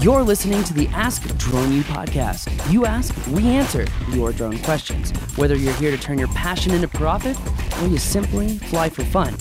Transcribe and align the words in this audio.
You're 0.00 0.22
listening 0.22 0.64
to 0.64 0.72
the 0.72 0.88
Ask 0.94 1.36
Drone 1.36 1.72
U 1.72 1.82
podcast. 1.82 2.72
You 2.72 2.86
ask, 2.86 3.14
we 3.26 3.46
answer 3.48 3.84
your 4.12 4.32
drone 4.32 4.58
questions. 4.60 5.10
Whether 5.36 5.56
you're 5.56 5.74
here 5.74 5.90
to 5.90 5.98
turn 5.98 6.16
your 6.16 6.28
passion 6.28 6.72
into 6.72 6.88
profit 6.88 7.36
or 7.82 7.86
you 7.86 7.98
simply 7.98 8.56
fly 8.56 8.88
for 8.88 9.04
fun, 9.04 9.36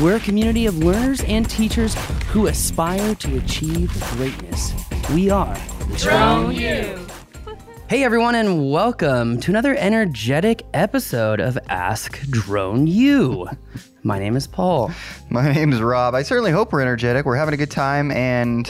we're 0.00 0.14
a 0.14 0.20
community 0.20 0.66
of 0.66 0.78
learners 0.78 1.20
and 1.24 1.50
teachers 1.50 1.96
who 2.28 2.46
aspire 2.46 3.16
to 3.16 3.38
achieve 3.38 3.90
greatness. 4.12 4.72
We 5.12 5.30
are 5.30 5.58
Drone 5.96 6.54
U. 6.54 7.06
Hey 7.88 8.04
everyone, 8.04 8.36
and 8.36 8.70
welcome 8.70 9.40
to 9.40 9.50
another 9.50 9.74
energetic 9.74 10.64
episode 10.74 11.40
of 11.40 11.58
Ask 11.68 12.20
Drone 12.30 12.86
U. 12.86 13.48
My 14.06 14.18
name 14.18 14.36
is 14.36 14.46
Paul. 14.46 14.90
My 15.30 15.50
name 15.50 15.72
is 15.72 15.80
Rob. 15.80 16.14
I 16.14 16.22
certainly 16.22 16.50
hope 16.50 16.72
we're 16.72 16.82
energetic. 16.82 17.24
We're 17.24 17.36
having 17.36 17.54
a 17.54 17.56
good 17.56 17.70
time, 17.70 18.10
and 18.10 18.66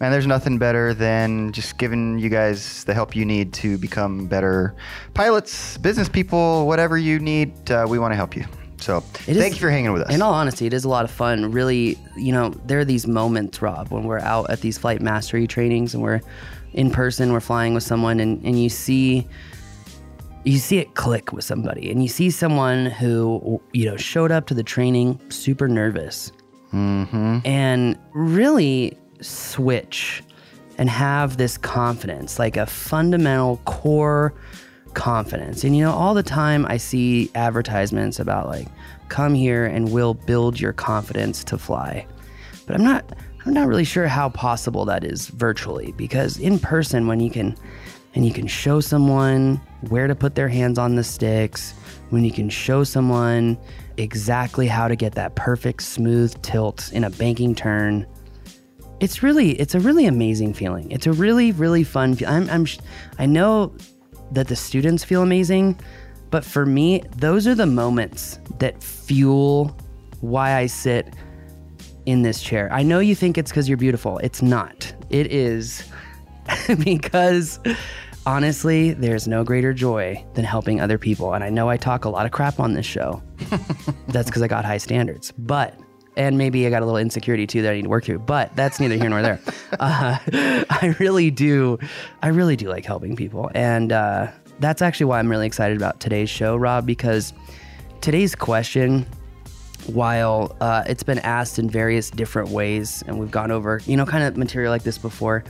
man, 0.00 0.10
there's 0.10 0.26
nothing 0.26 0.56
better 0.56 0.94
than 0.94 1.52
just 1.52 1.76
giving 1.76 2.18
you 2.18 2.30
guys 2.30 2.82
the 2.84 2.94
help 2.94 3.14
you 3.14 3.26
need 3.26 3.52
to 3.54 3.76
become 3.76 4.26
better 4.26 4.74
pilots, 5.12 5.76
business 5.78 6.08
people, 6.08 6.66
whatever 6.66 6.96
you 6.96 7.18
need. 7.18 7.70
Uh, 7.70 7.84
we 7.88 7.98
want 7.98 8.12
to 8.12 8.16
help 8.16 8.34
you. 8.34 8.46
So 8.78 8.96
It 8.96 9.02
thank 9.34 9.52
is- 9.52 9.54
you 9.56 9.60
for 9.60 9.70
hanging 9.70 9.92
with 9.92 10.02
us. 10.02 10.14
In 10.14 10.22
all 10.22 10.32
honesty, 10.32 10.64
it 10.66 10.72
is 10.72 10.84
a 10.84 10.88
lot 10.88 11.04
of 11.04 11.10
fun. 11.10 11.52
Really, 11.52 11.98
you 12.16 12.32
know, 12.32 12.48
there 12.64 12.80
are 12.80 12.84
these 12.86 13.06
moments, 13.06 13.60
Rob, 13.60 13.88
when 13.90 14.04
we're 14.04 14.20
out 14.20 14.48
at 14.48 14.62
these 14.62 14.78
flight 14.78 15.02
mastery 15.02 15.46
trainings 15.46 15.92
and 15.92 16.02
we're 16.02 16.20
in 16.72 16.90
person, 16.90 17.32
we're 17.34 17.40
flying 17.40 17.74
with 17.74 17.82
someone, 17.82 18.18
and, 18.20 18.42
and 18.42 18.58
you 18.58 18.70
see 18.70 19.28
you 20.44 20.58
see 20.58 20.78
it 20.78 20.94
click 20.94 21.32
with 21.32 21.44
somebody, 21.44 21.90
and 21.90 22.02
you 22.02 22.08
see 22.08 22.30
someone 22.30 22.86
who 22.86 23.60
you 23.72 23.86
know 23.86 23.96
showed 23.96 24.30
up 24.30 24.46
to 24.46 24.54
the 24.54 24.62
training 24.62 25.20
super 25.28 25.68
nervous, 25.68 26.32
mm-hmm. 26.72 27.38
and 27.44 27.98
really 28.12 28.96
switch 29.20 30.22
and 30.78 30.88
have 30.88 31.36
this 31.36 31.58
confidence, 31.58 32.38
like 32.38 32.56
a 32.56 32.66
fundamental 32.66 33.58
core 33.66 34.32
confidence. 34.94 35.62
And 35.62 35.76
you 35.76 35.84
know, 35.84 35.92
all 35.92 36.14
the 36.14 36.22
time 36.22 36.64
I 36.66 36.78
see 36.78 37.30
advertisements 37.34 38.18
about 38.18 38.48
like, 38.48 38.66
come 39.08 39.34
here 39.34 39.66
and 39.66 39.92
we'll 39.92 40.14
build 40.14 40.58
your 40.58 40.72
confidence 40.72 41.44
to 41.44 41.58
fly. 41.58 42.06
But 42.66 42.76
I'm 42.76 42.84
not 42.84 43.04
I'm 43.44 43.52
not 43.52 43.66
really 43.66 43.84
sure 43.84 44.06
how 44.06 44.28
possible 44.28 44.84
that 44.86 45.04
is 45.04 45.28
virtually 45.28 45.92
because 45.92 46.38
in 46.38 46.58
person 46.58 47.06
when 47.06 47.20
you 47.20 47.30
can 47.30 47.56
and 48.14 48.26
you 48.26 48.32
can 48.32 48.46
show 48.46 48.80
someone 48.80 49.60
where 49.88 50.06
to 50.06 50.14
put 50.14 50.34
their 50.34 50.48
hands 50.48 50.78
on 50.78 50.96
the 50.96 51.04
sticks, 51.04 51.72
when 52.10 52.24
you 52.24 52.32
can 52.32 52.48
show 52.48 52.84
someone 52.84 53.56
exactly 53.96 54.66
how 54.66 54.88
to 54.88 54.96
get 54.96 55.14
that 55.14 55.36
perfect 55.36 55.82
smooth 55.82 56.40
tilt 56.42 56.92
in 56.92 57.04
a 57.04 57.10
banking 57.10 57.54
turn, 57.54 58.06
it's 58.98 59.22
really 59.22 59.52
it's 59.52 59.74
a 59.74 59.80
really 59.80 60.06
amazing 60.06 60.52
feeling. 60.52 60.90
It's 60.90 61.06
a 61.06 61.12
really 61.12 61.52
really 61.52 61.84
fun. 61.84 62.18
I'm, 62.26 62.50
I'm, 62.50 62.66
I 63.18 63.26
know 63.26 63.74
that 64.32 64.48
the 64.48 64.56
students 64.56 65.04
feel 65.04 65.22
amazing, 65.22 65.78
but 66.30 66.44
for 66.44 66.66
me, 66.66 67.02
those 67.16 67.46
are 67.46 67.54
the 67.54 67.66
moments 67.66 68.38
that 68.58 68.82
fuel 68.82 69.76
why 70.20 70.56
I 70.56 70.66
sit 70.66 71.14
in 72.06 72.22
this 72.22 72.42
chair. 72.42 72.68
I 72.72 72.82
know 72.82 72.98
you 72.98 73.14
think 73.14 73.38
it's 73.38 73.50
because 73.50 73.68
you're 73.68 73.78
beautiful. 73.78 74.18
It's 74.18 74.42
not. 74.42 74.92
It 75.10 75.32
is 75.32 75.89
because 76.84 77.58
honestly, 78.26 78.92
there's 78.92 79.26
no 79.26 79.44
greater 79.44 79.72
joy 79.72 80.24
than 80.34 80.44
helping 80.44 80.80
other 80.80 80.98
people. 80.98 81.34
And 81.34 81.42
I 81.42 81.50
know 81.50 81.68
I 81.68 81.76
talk 81.76 82.04
a 82.04 82.08
lot 82.08 82.26
of 82.26 82.32
crap 82.32 82.60
on 82.60 82.74
this 82.74 82.86
show. 82.86 83.22
that's 84.08 84.28
because 84.28 84.42
I 84.42 84.48
got 84.48 84.64
high 84.64 84.78
standards. 84.78 85.32
But 85.38 85.78
and 86.16 86.36
maybe 86.36 86.66
I 86.66 86.70
got 86.70 86.82
a 86.82 86.84
little 86.84 86.98
insecurity 86.98 87.46
too 87.46 87.62
that 87.62 87.72
I 87.72 87.76
need 87.76 87.82
to 87.82 87.88
work 87.88 88.04
through. 88.04 88.20
But 88.20 88.54
that's 88.56 88.80
neither 88.80 88.96
here 88.96 89.08
nor 89.08 89.22
there. 89.22 89.40
Uh, 89.78 90.18
I 90.68 90.94
really 90.98 91.30
do, 91.30 91.78
I 92.22 92.28
really 92.28 92.56
do 92.56 92.68
like 92.68 92.84
helping 92.84 93.16
people, 93.16 93.50
and 93.54 93.92
uh, 93.92 94.26
that's 94.58 94.82
actually 94.82 95.06
why 95.06 95.20
I'm 95.20 95.30
really 95.30 95.46
excited 95.46 95.76
about 95.76 96.00
today's 96.00 96.28
show, 96.28 96.56
Rob, 96.56 96.84
because 96.84 97.32
today's 98.00 98.34
question 98.34 99.06
while 99.86 100.54
uh, 100.60 100.82
it's 100.86 101.02
been 101.04 101.20
asked 101.20 101.58
in 101.58 101.70
various 101.70 102.10
different 102.10 102.50
ways 102.50 103.02
and 103.06 103.18
we've 103.18 103.30
gone 103.30 103.50
over 103.50 103.80
you 103.86 103.96
know 103.96 104.04
kind 104.04 104.22
of 104.22 104.36
material 104.36 104.70
like 104.70 104.82
this 104.82 104.98
before 104.98 105.42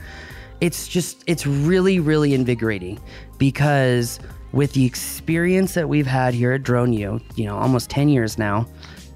it's 0.61 0.87
just 0.87 1.23
it's 1.27 1.45
really 1.45 1.99
really 1.99 2.33
invigorating 2.33 2.99
because 3.37 4.19
with 4.53 4.73
the 4.73 4.85
experience 4.85 5.73
that 5.73 5.89
we've 5.89 6.07
had 6.07 6.33
here 6.33 6.53
at 6.53 6.63
drone 6.63 6.93
u 6.93 7.19
you 7.35 7.45
know 7.45 7.57
almost 7.57 7.89
10 7.89 8.09
years 8.09 8.37
now 8.37 8.65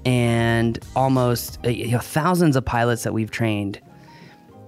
and 0.04 0.78
almost 0.94 1.58
uh, 1.64 1.70
you 1.70 1.92
know, 1.92 1.98
thousands 1.98 2.56
of 2.56 2.64
pilots 2.64 3.04
that 3.04 3.12
we've 3.12 3.30
trained 3.30 3.80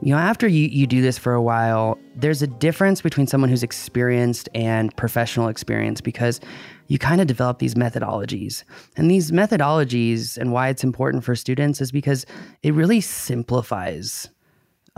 you 0.01 0.13
know 0.13 0.19
after 0.19 0.47
you, 0.47 0.69
you 0.69 0.87
do 0.87 1.03
this 1.03 1.19
for 1.19 1.35
a 1.35 1.43
while 1.43 1.99
there's 2.15 2.43
a 2.43 2.47
difference 2.47 3.03
between 3.03 3.27
someone 3.27 3.51
who's 3.51 3.63
experienced 3.63 4.49
and 4.55 4.97
professional 4.97 5.49
experience 5.49 6.01
because 6.01 6.41
you 6.89 6.99
kind 6.99 7.21
of 7.21 7.27
develop 7.27 7.59
these 7.59 7.75
methodologies. 7.75 8.65
And 8.97 9.11
these 9.11 9.31
methodologies 9.31 10.37
and 10.37 10.53
why 10.53 10.69
it's 10.69 10.83
important 10.83 11.23
for 11.23 11.37
students 11.37 11.81
is 11.81 11.93
because 11.93 12.27
it 12.63 12.75
really 12.75 13.01
simplifies 13.01 14.31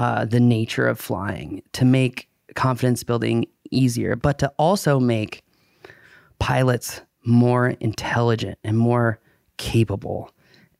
uh, 0.00 0.24
the 0.24 0.40
nature 0.40 0.88
of 0.88 0.98
flying 0.98 1.62
to 1.72 1.84
make 1.84 2.26
confidence 2.56 3.04
building 3.04 3.46
easier 3.70 4.16
but 4.16 4.38
to 4.38 4.48
also 4.58 4.98
make 4.98 5.44
pilots 6.38 7.02
more 7.24 7.68
intelligent 7.80 8.58
and 8.64 8.78
more 8.78 9.20
capable. 9.58 10.30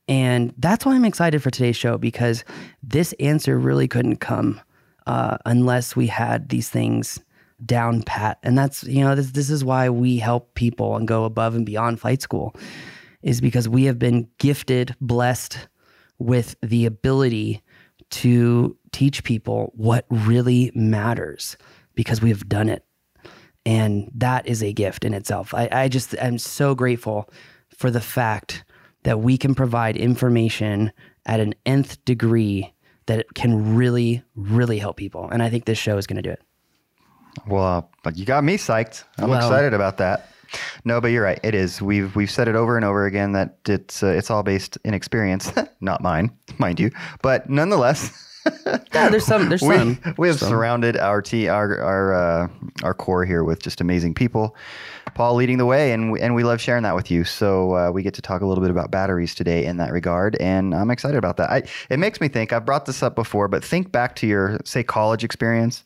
And 0.07 0.53
that's 0.57 0.87
why 0.87 0.95
I'm 0.95 1.05
excited 1.05 1.43
for 1.43 1.51
today's 1.51 1.77
show 1.77 1.99
because 1.99 2.43
this 2.81 3.13
answer 3.19 3.59
really 3.59 3.87
couldn't 3.87 4.17
come 4.17 4.59
uh, 5.05 5.37
unless 5.45 5.95
we 5.95 6.07
had 6.07 6.49
these 6.49 6.69
things 6.69 7.19
down 7.63 8.01
pat. 8.01 8.39
And 8.41 8.57
that's, 8.57 8.83
you 8.85 9.03
know, 9.03 9.13
this, 9.13 9.31
this 9.31 9.51
is 9.51 9.63
why 9.63 9.87
we 9.89 10.17
help 10.17 10.55
people 10.55 10.95
and 10.95 11.07
go 11.07 11.25
above 11.25 11.53
and 11.53 11.63
beyond 11.63 11.99
flight 11.99 12.23
school, 12.23 12.55
is 13.21 13.39
because 13.39 13.69
we 13.69 13.83
have 13.83 13.99
been 13.99 14.27
gifted, 14.39 14.95
blessed 14.99 15.67
with 16.17 16.55
the 16.63 16.87
ability 16.87 17.61
to 18.09 18.75
teach 18.91 19.23
people 19.23 19.71
what 19.75 20.05
really 20.09 20.71
matters 20.75 21.57
because 21.95 22.21
we 22.21 22.29
have 22.29 22.47
done 22.49 22.69
it 22.69 22.85
and 23.65 24.09
that 24.15 24.47
is 24.47 24.63
a 24.63 24.73
gift 24.73 25.05
in 25.05 25.13
itself. 25.13 25.53
I, 25.53 25.69
I 25.71 25.87
just 25.87 26.15
am 26.15 26.39
so 26.39 26.73
grateful 26.73 27.29
for 27.77 27.91
the 27.91 28.01
fact 28.01 28.63
that 29.03 29.19
we 29.19 29.37
can 29.37 29.53
provide 29.53 29.95
information 29.97 30.91
at 31.27 31.39
an 31.39 31.53
nth 31.65 32.03
degree 32.05 32.73
that 33.05 33.33
can 33.35 33.75
really, 33.75 34.23
really 34.35 34.79
help 34.79 34.97
people. 34.97 35.29
And 35.31 35.43
I 35.43 35.49
think 35.49 35.65
this 35.65 35.77
show 35.77 35.97
is 35.97 36.07
going 36.07 36.15
to 36.15 36.21
do 36.23 36.31
it. 36.31 36.41
well, 37.47 37.63
uh, 37.63 37.81
but 38.03 38.17
you 38.17 38.25
got 38.25 38.43
me 38.43 38.57
psyched. 38.57 39.03
I'm 39.19 39.29
Well- 39.29 39.37
excited 39.39 39.73
about 39.75 39.97
that. 39.97 40.29
No, 40.83 40.99
but 40.99 41.09
you're 41.09 41.23
right. 41.23 41.39
It 41.43 41.55
is. 41.55 41.81
We've 41.81 42.13
we've 42.13 42.29
said 42.31 42.49
it 42.49 42.55
over 42.55 42.75
and 42.75 42.83
over 42.83 43.05
again 43.05 43.31
that 43.33 43.59
it's 43.69 44.03
uh, 44.03 44.07
it's 44.07 44.29
all 44.29 44.43
based 44.43 44.77
in 44.83 44.93
experience, 44.93 45.49
not 45.81 46.01
mine, 46.01 46.35
mind 46.57 46.79
you. 46.79 46.91
But 47.21 47.49
nonetheless. 47.49 48.27
Yeah, 48.93 49.09
there's 49.09 49.25
some. 49.25 49.49
There's 49.49 49.61
we, 49.61 49.75
some. 49.75 49.99
we 50.17 50.27
have 50.27 50.39
surrounded 50.39 50.97
our 50.97 51.21
t 51.21 51.47
our 51.47 51.79
our 51.79 52.13
uh, 52.13 52.47
our 52.83 52.93
core 52.93 53.25
here 53.25 53.43
with 53.43 53.61
just 53.61 53.81
amazing 53.81 54.13
people. 54.13 54.55
Paul 55.13 55.35
leading 55.35 55.57
the 55.57 55.65
way, 55.65 55.91
and 55.91 56.11
we, 56.11 56.19
and 56.21 56.35
we 56.35 56.43
love 56.43 56.61
sharing 56.61 56.83
that 56.83 56.95
with 56.95 57.11
you. 57.11 57.23
So 57.23 57.75
uh, 57.75 57.91
we 57.91 58.03
get 58.03 58.13
to 58.15 58.21
talk 58.21 58.41
a 58.41 58.45
little 58.45 58.61
bit 58.61 58.71
about 58.71 58.91
batteries 58.91 59.35
today 59.35 59.65
in 59.65 59.77
that 59.77 59.91
regard, 59.91 60.35
and 60.37 60.73
I'm 60.75 60.91
excited 60.91 61.17
about 61.17 61.37
that. 61.37 61.49
I, 61.49 61.63
it 61.89 61.99
makes 61.99 62.21
me 62.21 62.27
think. 62.27 62.53
I've 62.53 62.65
brought 62.65 62.85
this 62.85 63.01
up 63.03 63.15
before, 63.15 63.47
but 63.47 63.63
think 63.63 63.91
back 63.91 64.15
to 64.17 64.27
your 64.27 64.59
say 64.65 64.83
college 64.83 65.23
experience, 65.23 65.83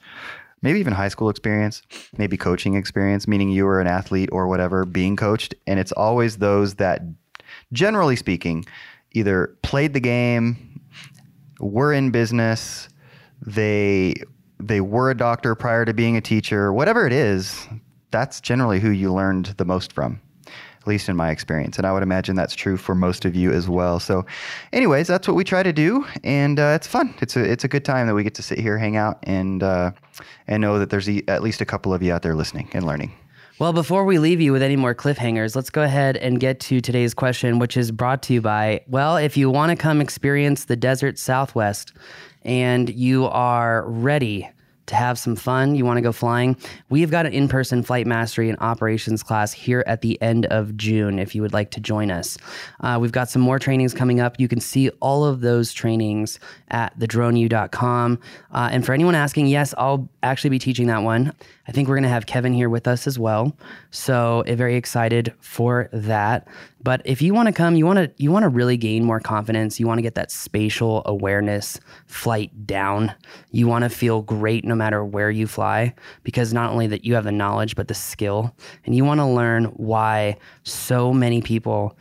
maybe 0.61 0.79
even 0.79 0.93
high 0.93 1.09
school 1.09 1.29
experience, 1.29 1.81
maybe 2.17 2.37
coaching 2.37 2.75
experience, 2.75 3.27
meaning 3.27 3.49
you 3.49 3.65
were 3.65 3.79
an 3.79 3.87
athlete 3.87 4.29
or 4.31 4.47
whatever 4.47 4.85
being 4.85 5.15
coached, 5.15 5.55
and 5.67 5.79
it's 5.79 5.91
always 5.93 6.37
those 6.37 6.75
that, 6.75 7.01
generally 7.71 8.15
speaking, 8.15 8.65
either 9.13 9.55
played 9.61 9.93
the 9.93 9.99
game 9.99 10.74
were 11.59 11.93
in 11.93 12.11
business 12.11 12.89
they 13.41 14.15
they 14.59 14.81
were 14.81 15.11
a 15.11 15.17
doctor 15.17 15.55
prior 15.55 15.85
to 15.85 15.93
being 15.93 16.17
a 16.17 16.21
teacher 16.21 16.71
whatever 16.71 17.05
it 17.05 17.13
is 17.13 17.67
that's 18.11 18.39
generally 18.39 18.79
who 18.79 18.89
you 18.89 19.13
learned 19.13 19.47
the 19.57 19.65
most 19.65 19.91
from 19.91 20.21
at 20.85 20.87
least 20.87 21.09
in 21.09 21.15
my 21.15 21.31
experience. 21.31 21.77
And 21.77 21.87
i 21.87 21.91
would 21.91 22.03
imagine 22.03 22.35
that's 22.35 22.53
true 22.53 22.77
for 22.77 22.93
most 22.93 23.25
of 23.25 23.35
you 23.35 23.51
as 23.51 23.67
well. 23.67 23.99
So 23.99 24.23
anyways 24.71 25.07
that's 25.07 25.27
what 25.27 25.35
we 25.35 25.43
try 25.43 25.63
to 25.63 25.73
do 25.73 26.05
and 26.23 26.59
uh, 26.59 26.73
it's 26.75 26.85
fun. 26.85 27.15
It's 27.21 27.35
a 27.35 27.43
it's 27.43 27.63
a 27.63 27.67
good 27.67 27.83
time 27.83 28.05
that 28.07 28.13
we 28.13 28.23
get 28.23 28.35
to 28.35 28.43
sit 28.43 28.59
here 28.59 28.77
hang 28.77 28.95
out 28.95 29.17
and 29.23 29.63
uh, 29.63 29.91
and 30.47 30.61
know 30.61 30.77
that 30.77 30.91
there's 30.91 31.09
at 31.27 31.41
least 31.41 31.61
a 31.61 31.65
couple 31.65 31.93
of 31.93 32.03
you 32.03 32.13
out 32.13 32.21
there 32.21 32.35
listening 32.35 32.69
and 32.73 32.85
learning 32.85 33.11
Well, 33.57 33.71
before 33.71 34.03
we 34.03 34.19
leave 34.19 34.41
you 34.41 34.51
with 34.51 34.61
any 34.61 34.75
more 34.75 34.93
cliffhangers, 34.93 35.55
let's 35.55 35.69
go 35.69 35.81
ahead 35.81 36.17
and 36.17 36.41
get 36.41 36.59
to 36.61 36.81
today's 36.81 37.13
question, 37.13 37.57
which 37.57 37.77
is 37.77 37.89
brought 37.89 38.21
to 38.23 38.33
you 38.33 38.41
by, 38.41 38.81
well, 38.87 39.15
if 39.15 39.37
you 39.37 39.49
want 39.49 39.69
to 39.69 39.77
come 39.77 40.01
experience 40.01 40.65
the 40.65 40.75
desert 40.75 41.17
Southwest 41.17 41.93
and 42.43 42.89
you 42.89 43.27
are 43.27 43.85
ready 43.87 44.49
to 44.87 44.95
have 44.95 45.17
some 45.17 45.35
fun, 45.35 45.73
you 45.73 45.85
want 45.85 45.97
to 45.97 46.01
go 46.01 46.11
flying, 46.11 46.57
we've 46.89 47.09
got 47.09 47.25
an 47.25 47.33
in 47.33 47.47
person 47.47 47.81
flight 47.81 48.05
mastery 48.05 48.49
and 48.49 48.57
operations 48.59 49.23
class 49.23 49.51
here 49.51 49.83
at 49.87 50.01
the 50.01 50.21
end 50.21 50.45
of 50.47 50.75
June 50.75 51.17
if 51.17 51.33
you 51.33 51.41
would 51.41 51.53
like 51.53 51.71
to 51.71 51.79
join 51.79 52.11
us. 52.11 52.37
Uh, 52.81 52.97
we've 52.99 53.11
got 53.11 53.29
some 53.29 53.41
more 53.41 53.57
trainings 53.57 53.93
coming 53.93 54.19
up. 54.19 54.39
You 54.39 54.47
can 54.47 54.59
see 54.59 54.89
all 54.99 55.23
of 55.23 55.41
those 55.41 55.73
trainings 55.73 56.39
at 56.69 56.97
thedroneu.com. 56.99 58.19
Uh, 58.51 58.69
and 58.71 58.85
for 58.85 58.93
anyone 58.93 59.15
asking, 59.15 59.47
yes, 59.47 59.73
I'll 59.77 60.09
actually 60.23 60.51
be 60.51 60.59
teaching 60.59 60.87
that 60.87 61.03
one. 61.03 61.33
I 61.67 61.71
think 61.71 61.87
we're 61.87 61.95
going 61.95 62.03
to 62.03 62.09
have 62.09 62.25
Kevin 62.25 62.53
here 62.53 62.69
with 62.69 62.87
us 62.87 63.07
as 63.07 63.17
well. 63.17 63.55
So, 63.91 64.43
uh, 64.47 64.55
very 64.55 64.75
excited 64.75 65.33
for 65.39 65.89
that. 65.91 66.47
But 66.83 67.01
if 67.05 67.21
you 67.21 67.33
want 67.33 67.47
to 67.47 67.53
come, 67.53 67.75
you 67.75 67.85
want 67.85 67.97
to 67.97 68.11
you 68.17 68.31
want 68.31 68.43
to 68.43 68.49
really 68.49 68.77
gain 68.77 69.03
more 69.03 69.19
confidence. 69.19 69.79
You 69.79 69.87
want 69.87 69.97
to 69.97 70.03
get 70.03 70.15
that 70.15 70.31
spatial 70.31 71.01
awareness 71.05 71.79
flight 72.05 72.67
down. 72.67 73.13
You 73.51 73.67
want 73.67 73.83
to 73.83 73.89
feel 73.89 74.21
great 74.21 74.65
no 74.65 74.75
matter 74.75 75.03
where 75.03 75.31
you 75.31 75.47
fly 75.47 75.95
because 76.23 76.53
not 76.53 76.71
only 76.71 76.87
that 76.87 77.05
you 77.05 77.15
have 77.15 77.23
the 77.23 77.31
knowledge 77.31 77.75
but 77.75 77.87
the 77.87 77.93
skill 77.95 78.55
and 78.85 78.95
you 78.95 79.03
want 79.03 79.19
to 79.19 79.25
learn 79.25 79.65
why 79.65 80.37
so 80.63 81.11
many 81.11 81.41
people 81.41 81.97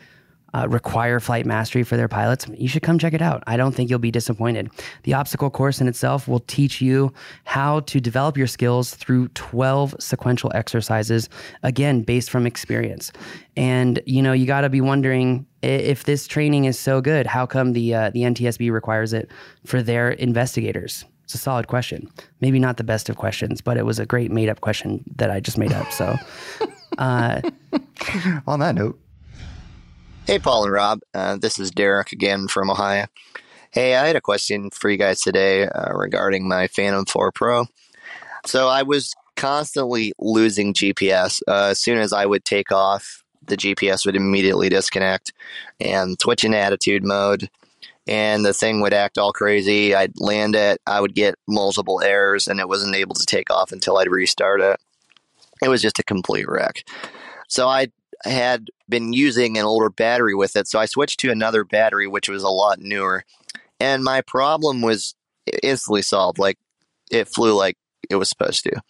uh, 0.54 0.68
require 0.68 1.20
flight 1.20 1.44
mastery 1.44 1.82
for 1.82 1.96
their 1.96 2.08
pilots, 2.08 2.46
you 2.54 2.68
should 2.68 2.82
come 2.82 2.98
check 2.98 3.12
it 3.12 3.20
out. 3.20 3.42
I 3.46 3.56
don't 3.56 3.74
think 3.74 3.90
you'll 3.90 3.98
be 3.98 4.10
disappointed. 4.10 4.70
The 5.02 5.14
obstacle 5.14 5.50
course 5.50 5.80
in 5.80 5.88
itself 5.88 6.28
will 6.28 6.40
teach 6.40 6.80
you 6.80 7.12
how 7.44 7.80
to 7.80 8.00
develop 8.00 8.38
your 8.38 8.46
skills 8.46 8.94
through 8.94 9.28
12 9.28 9.96
sequential 9.98 10.52
exercises, 10.54 11.28
again, 11.62 12.02
based 12.02 12.30
from 12.30 12.46
experience. 12.46 13.12
And 13.56 14.00
you 14.06 14.22
know, 14.22 14.32
you 14.32 14.46
got 14.46 14.62
to 14.62 14.70
be 14.70 14.80
wondering 14.80 15.46
if 15.62 16.04
this 16.04 16.26
training 16.26 16.66
is 16.66 16.78
so 16.78 17.00
good, 17.00 17.26
how 17.26 17.46
come 17.46 17.72
the 17.72 17.94
uh, 17.94 18.10
the 18.10 18.20
NTSB 18.20 18.70
requires 18.70 19.12
it 19.12 19.30
for 19.64 19.82
their 19.82 20.10
investigators? 20.10 21.04
It's 21.24 21.34
a 21.34 21.38
solid 21.38 21.68
question. 21.68 22.10
Maybe 22.40 22.58
not 22.58 22.76
the 22.76 22.84
best 22.84 23.08
of 23.08 23.16
questions, 23.16 23.60
but 23.62 23.78
it 23.78 23.86
was 23.86 23.98
a 23.98 24.04
great 24.04 24.30
made 24.30 24.50
up 24.50 24.60
question 24.60 25.02
that 25.16 25.30
I 25.30 25.40
just 25.40 25.56
made 25.56 25.72
up. 25.72 25.90
So, 25.90 26.16
uh, 26.98 27.40
on 28.46 28.60
that 28.60 28.74
note, 28.74 29.00
Hey, 30.26 30.38
Paul 30.38 30.64
and 30.64 30.72
Rob. 30.72 31.00
Uh, 31.12 31.36
this 31.36 31.58
is 31.58 31.70
Derek 31.70 32.12
again 32.12 32.48
from 32.48 32.70
Ohio. 32.70 33.08
Hey, 33.70 33.94
I 33.94 34.06
had 34.06 34.16
a 34.16 34.22
question 34.22 34.70
for 34.70 34.88
you 34.88 34.96
guys 34.96 35.20
today 35.20 35.68
uh, 35.68 35.92
regarding 35.92 36.48
my 36.48 36.66
Phantom 36.66 37.04
4 37.04 37.30
Pro. 37.30 37.66
So 38.46 38.68
I 38.68 38.84
was 38.84 39.14
constantly 39.36 40.14
losing 40.18 40.72
GPS. 40.72 41.42
Uh, 41.46 41.66
as 41.72 41.78
soon 41.78 41.98
as 41.98 42.14
I 42.14 42.24
would 42.24 42.42
take 42.42 42.72
off, 42.72 43.22
the 43.42 43.58
GPS 43.58 44.06
would 44.06 44.16
immediately 44.16 44.70
disconnect 44.70 45.34
and 45.78 46.16
switch 46.18 46.42
into 46.42 46.56
attitude 46.56 47.04
mode. 47.04 47.50
And 48.06 48.46
the 48.46 48.54
thing 48.54 48.80
would 48.80 48.94
act 48.94 49.18
all 49.18 49.34
crazy. 49.34 49.94
I'd 49.94 50.18
land 50.18 50.56
it, 50.56 50.80
I 50.86 51.02
would 51.02 51.14
get 51.14 51.34
multiple 51.46 52.00
errors, 52.00 52.48
and 52.48 52.60
it 52.60 52.68
wasn't 52.68 52.96
able 52.96 53.14
to 53.16 53.26
take 53.26 53.50
off 53.50 53.72
until 53.72 53.98
I'd 53.98 54.08
restart 54.08 54.62
it. 54.62 54.80
It 55.60 55.68
was 55.68 55.82
just 55.82 55.98
a 55.98 56.02
complete 56.02 56.48
wreck. 56.48 56.82
So 57.46 57.68
I 57.68 57.88
had 58.24 58.68
been 58.88 59.12
using 59.12 59.58
an 59.58 59.64
older 59.64 59.90
battery 59.90 60.34
with 60.34 60.56
it, 60.56 60.68
so 60.68 60.78
I 60.78 60.86
switched 60.86 61.20
to 61.20 61.30
another 61.30 61.64
battery, 61.64 62.06
which 62.06 62.28
was 62.28 62.42
a 62.42 62.48
lot 62.48 62.78
newer. 62.78 63.24
And 63.80 64.04
my 64.04 64.20
problem 64.20 64.82
was 64.82 65.14
instantly 65.62 66.02
solved. 66.02 66.38
Like 66.38 66.58
it 67.10 67.28
flew 67.28 67.54
like 67.54 67.76
it 68.10 68.16
was 68.16 68.28
supposed 68.28 68.64
to. 68.64 68.80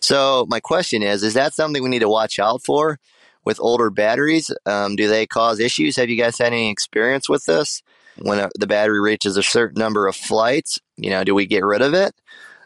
So 0.00 0.46
my 0.48 0.60
question 0.60 1.02
is: 1.02 1.22
Is 1.22 1.34
that 1.34 1.54
something 1.54 1.82
we 1.82 1.88
need 1.88 2.00
to 2.00 2.08
watch 2.08 2.38
out 2.38 2.62
for 2.64 2.98
with 3.44 3.60
older 3.60 3.90
batteries? 3.90 4.50
Um, 4.66 4.96
do 4.96 5.08
they 5.08 5.26
cause 5.26 5.60
issues? 5.60 5.96
Have 5.96 6.08
you 6.08 6.16
guys 6.16 6.38
had 6.38 6.52
any 6.52 6.70
experience 6.70 7.28
with 7.28 7.44
this? 7.44 7.82
When 8.18 8.38
a, 8.38 8.48
the 8.54 8.66
battery 8.66 9.00
reaches 9.00 9.36
a 9.36 9.42
certain 9.42 9.80
number 9.80 10.06
of 10.06 10.14
flights, 10.14 10.78
you 10.96 11.10
know, 11.10 11.24
do 11.24 11.34
we 11.34 11.46
get 11.46 11.64
rid 11.64 11.82
of 11.82 11.94
it? 11.94 12.14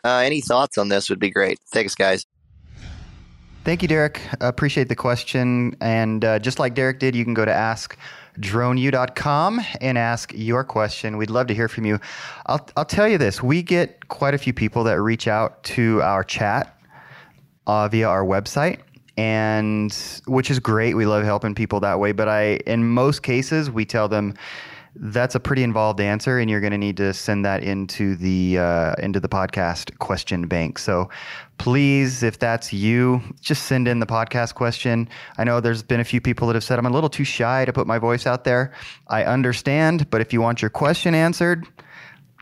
Uh, 0.04 0.18
any 0.18 0.40
thoughts 0.40 0.76
on 0.76 0.88
this 0.88 1.08
would 1.08 1.18
be 1.18 1.30
great. 1.30 1.58
Thanks, 1.72 1.94
guys. 1.94 2.26
Thank 3.68 3.82
you, 3.82 3.88
Derek. 3.88 4.22
Appreciate 4.40 4.88
the 4.88 4.96
question. 4.96 5.76
And 5.82 6.24
uh, 6.24 6.38
just 6.38 6.58
like 6.58 6.72
Derek 6.72 7.00
did, 7.00 7.14
you 7.14 7.22
can 7.22 7.34
go 7.34 7.44
to 7.44 7.50
askdroneu.com 7.50 9.60
and 9.82 9.98
ask 9.98 10.32
your 10.34 10.64
question. 10.64 11.18
We'd 11.18 11.28
love 11.28 11.48
to 11.48 11.54
hear 11.54 11.68
from 11.68 11.84
you. 11.84 12.00
I'll, 12.46 12.66
I'll 12.78 12.86
tell 12.86 13.06
you 13.06 13.18
this 13.18 13.42
we 13.42 13.62
get 13.62 14.08
quite 14.08 14.32
a 14.32 14.38
few 14.38 14.54
people 14.54 14.84
that 14.84 15.02
reach 15.02 15.28
out 15.28 15.62
to 15.64 16.00
our 16.00 16.24
chat 16.24 16.80
uh, 17.66 17.88
via 17.88 18.08
our 18.08 18.24
website. 18.24 18.78
And 19.18 19.92
which 20.26 20.50
is 20.50 20.60
great. 20.60 20.94
We 20.94 21.04
love 21.04 21.24
helping 21.24 21.54
people 21.54 21.80
that 21.80 22.00
way. 22.00 22.12
But 22.12 22.28
I, 22.28 22.60
in 22.66 22.88
most 22.88 23.22
cases, 23.22 23.70
we 23.70 23.84
tell 23.84 24.08
them, 24.08 24.32
that's 24.94 25.34
a 25.34 25.40
pretty 25.40 25.62
involved 25.62 26.00
answer, 26.00 26.38
and 26.38 26.50
you're 26.50 26.60
going 26.60 26.72
to 26.72 26.78
need 26.78 26.96
to 26.96 27.12
send 27.12 27.44
that 27.44 27.62
into 27.62 28.16
the 28.16 28.58
uh, 28.58 28.94
into 28.98 29.20
the 29.20 29.28
podcast 29.28 29.96
question 29.98 30.46
bank. 30.46 30.78
So, 30.78 31.08
please, 31.58 32.22
if 32.22 32.38
that's 32.38 32.72
you, 32.72 33.20
just 33.40 33.64
send 33.64 33.88
in 33.88 34.00
the 34.00 34.06
podcast 34.06 34.54
question. 34.54 35.08
I 35.36 35.44
know 35.44 35.60
there's 35.60 35.82
been 35.82 36.00
a 36.00 36.04
few 36.04 36.20
people 36.20 36.46
that 36.48 36.54
have 36.54 36.64
said 36.64 36.78
I'm 36.78 36.86
a 36.86 36.90
little 36.90 37.10
too 37.10 37.24
shy 37.24 37.64
to 37.64 37.72
put 37.72 37.86
my 37.86 37.98
voice 37.98 38.26
out 38.26 38.44
there. 38.44 38.72
I 39.08 39.24
understand, 39.24 40.10
but 40.10 40.20
if 40.20 40.32
you 40.32 40.40
want 40.40 40.62
your 40.62 40.70
question 40.70 41.14
answered, 41.14 41.66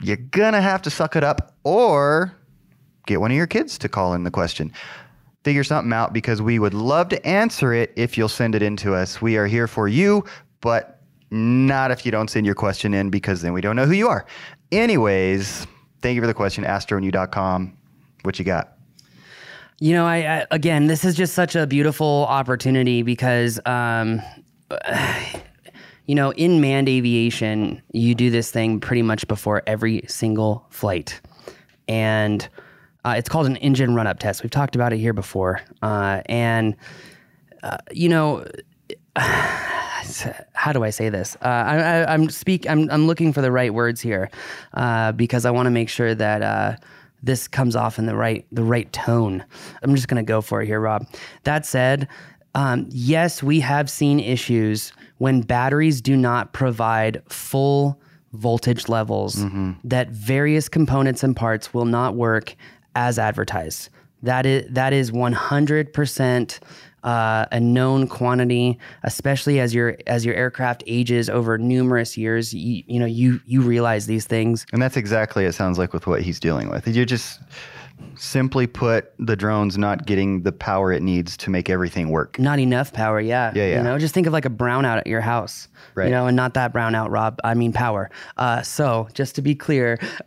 you're 0.00 0.16
gonna 0.16 0.62
have 0.62 0.82
to 0.82 0.90
suck 0.90 1.16
it 1.16 1.24
up, 1.24 1.54
or 1.64 2.36
get 3.06 3.20
one 3.20 3.30
of 3.30 3.36
your 3.36 3.46
kids 3.46 3.78
to 3.78 3.88
call 3.88 4.14
in 4.14 4.24
the 4.24 4.30
question 4.30 4.72
figure 5.46 5.62
something 5.62 5.92
out 5.92 6.12
because 6.12 6.42
we 6.42 6.58
would 6.58 6.74
love 6.74 7.08
to 7.08 7.24
answer 7.24 7.72
it 7.72 7.92
if 7.94 8.18
you'll 8.18 8.28
send 8.28 8.56
it 8.56 8.62
in 8.62 8.74
to 8.74 8.96
us. 8.96 9.22
We 9.22 9.36
are 9.36 9.46
here 9.46 9.68
for 9.68 9.86
you, 9.86 10.24
but 10.60 10.95
not 11.30 11.90
if 11.90 12.04
you 12.04 12.12
don't 12.12 12.28
send 12.28 12.46
your 12.46 12.54
question 12.54 12.94
in 12.94 13.10
because 13.10 13.42
then 13.42 13.52
we 13.52 13.60
don't 13.60 13.76
know 13.76 13.86
who 13.86 13.92
you 13.92 14.08
are. 14.08 14.26
Anyways, 14.72 15.66
thank 16.00 16.14
you 16.14 16.20
for 16.20 16.26
the 16.26 16.34
question. 16.34 16.64
askdroneu.com. 16.64 17.76
What 18.22 18.38
you 18.38 18.44
got? 18.44 18.76
You 19.78 19.92
know, 19.92 20.06
I, 20.06 20.38
I, 20.38 20.46
again, 20.50 20.86
this 20.86 21.04
is 21.04 21.14
just 21.14 21.34
such 21.34 21.54
a 21.54 21.66
beautiful 21.66 22.26
opportunity 22.28 23.02
because, 23.02 23.60
um, 23.66 24.22
you 26.06 26.14
know, 26.14 26.32
in 26.32 26.60
manned 26.62 26.88
aviation, 26.88 27.82
you 27.92 28.14
do 28.14 28.30
this 28.30 28.50
thing 28.50 28.80
pretty 28.80 29.02
much 29.02 29.28
before 29.28 29.62
every 29.66 30.02
single 30.08 30.66
flight, 30.70 31.20
and 31.88 32.48
uh, 33.04 33.14
it's 33.18 33.28
called 33.28 33.46
an 33.46 33.56
engine 33.56 33.94
run-up 33.94 34.18
test. 34.18 34.42
We've 34.42 34.50
talked 34.50 34.76
about 34.76 34.94
it 34.94 34.98
here 34.98 35.12
before, 35.12 35.60
uh, 35.82 36.22
and 36.26 36.74
uh, 37.62 37.76
you 37.92 38.08
know 38.08 38.46
how 40.52 40.72
do 40.72 40.84
I 40.84 40.90
say 40.90 41.08
this? 41.08 41.36
Uh, 41.36 41.48
I, 41.48 42.14
am 42.14 42.28
speak. 42.28 42.68
I'm, 42.68 42.90
I'm 42.90 43.06
looking 43.06 43.32
for 43.32 43.40
the 43.40 43.50
right 43.50 43.72
words 43.72 44.00
here 44.00 44.30
uh, 44.74 45.12
because 45.12 45.44
I 45.44 45.50
want 45.50 45.66
to 45.66 45.70
make 45.70 45.88
sure 45.88 46.14
that 46.14 46.42
uh, 46.42 46.76
this 47.22 47.48
comes 47.48 47.74
off 47.74 47.98
in 47.98 48.06
the 48.06 48.14
right 48.14 48.46
the 48.52 48.62
right 48.62 48.92
tone. 48.92 49.44
I'm 49.82 49.94
just 49.94 50.08
going 50.08 50.24
to 50.24 50.28
go 50.28 50.40
for 50.40 50.62
it 50.62 50.66
here, 50.66 50.80
Rob. 50.80 51.06
That 51.44 51.66
said, 51.66 52.08
um, 52.54 52.86
yes, 52.90 53.42
we 53.42 53.60
have 53.60 53.90
seen 53.90 54.20
issues 54.20 54.92
when 55.18 55.40
batteries 55.40 56.00
do 56.00 56.16
not 56.16 56.52
provide 56.52 57.22
full 57.28 58.00
voltage 58.32 58.88
levels 58.88 59.36
mm-hmm. 59.36 59.72
that 59.84 60.10
various 60.10 60.68
components 60.68 61.22
and 61.22 61.34
parts 61.34 61.72
will 61.72 61.84
not 61.84 62.14
work 62.14 62.54
as 62.94 63.18
advertised. 63.18 63.88
That 64.22 64.46
is 64.46 64.66
that 64.70 64.92
is 64.92 65.12
100 65.12 65.92
percent 65.92 66.60
uh, 67.06 67.46
a 67.52 67.60
known 67.60 68.08
quantity, 68.08 68.78
especially 69.04 69.60
as 69.60 69.72
your 69.72 69.96
as 70.06 70.26
your 70.26 70.34
aircraft 70.34 70.82
ages 70.86 71.30
over 71.30 71.56
numerous 71.56 72.16
years. 72.16 72.52
You, 72.52 72.82
you 72.86 72.98
know, 72.98 73.06
you 73.06 73.40
you 73.46 73.62
realize 73.62 74.06
these 74.06 74.26
things, 74.26 74.66
and 74.72 74.82
that's 74.82 74.96
exactly 74.96 75.44
it 75.44 75.52
sounds 75.52 75.78
like 75.78 75.92
with 75.92 76.06
what 76.06 76.22
he's 76.22 76.40
dealing 76.40 76.68
with. 76.68 76.88
You're 76.88 77.04
just 77.04 77.40
simply 78.18 78.66
put, 78.66 79.12
the 79.18 79.36
drone's 79.36 79.78
not 79.78 80.06
getting 80.06 80.42
the 80.42 80.52
power 80.52 80.92
it 80.92 81.02
needs 81.02 81.36
to 81.38 81.50
make 81.50 81.70
everything 81.70 82.10
work. 82.10 82.38
Not 82.38 82.58
enough 82.58 82.92
power, 82.92 83.20
yeah. 83.20 83.52
Yeah, 83.54 83.66
yeah. 83.66 83.76
You 83.78 83.82
know, 83.82 83.98
just 83.98 84.14
think 84.14 84.26
of 84.26 84.32
like 84.32 84.44
a 84.44 84.50
brownout 84.50 84.98
at 84.98 85.06
your 85.06 85.20
house. 85.20 85.68
Right. 85.94 86.06
You 86.06 86.10
know, 86.10 86.26
and 86.26 86.36
not 86.36 86.54
that 86.54 86.72
brownout, 86.72 87.10
Rob. 87.10 87.40
I 87.44 87.54
mean 87.54 87.72
power. 87.72 88.10
Uh, 88.36 88.62
so 88.62 89.08
just 89.14 89.34
to 89.36 89.42
be 89.42 89.54
clear, 89.54 89.98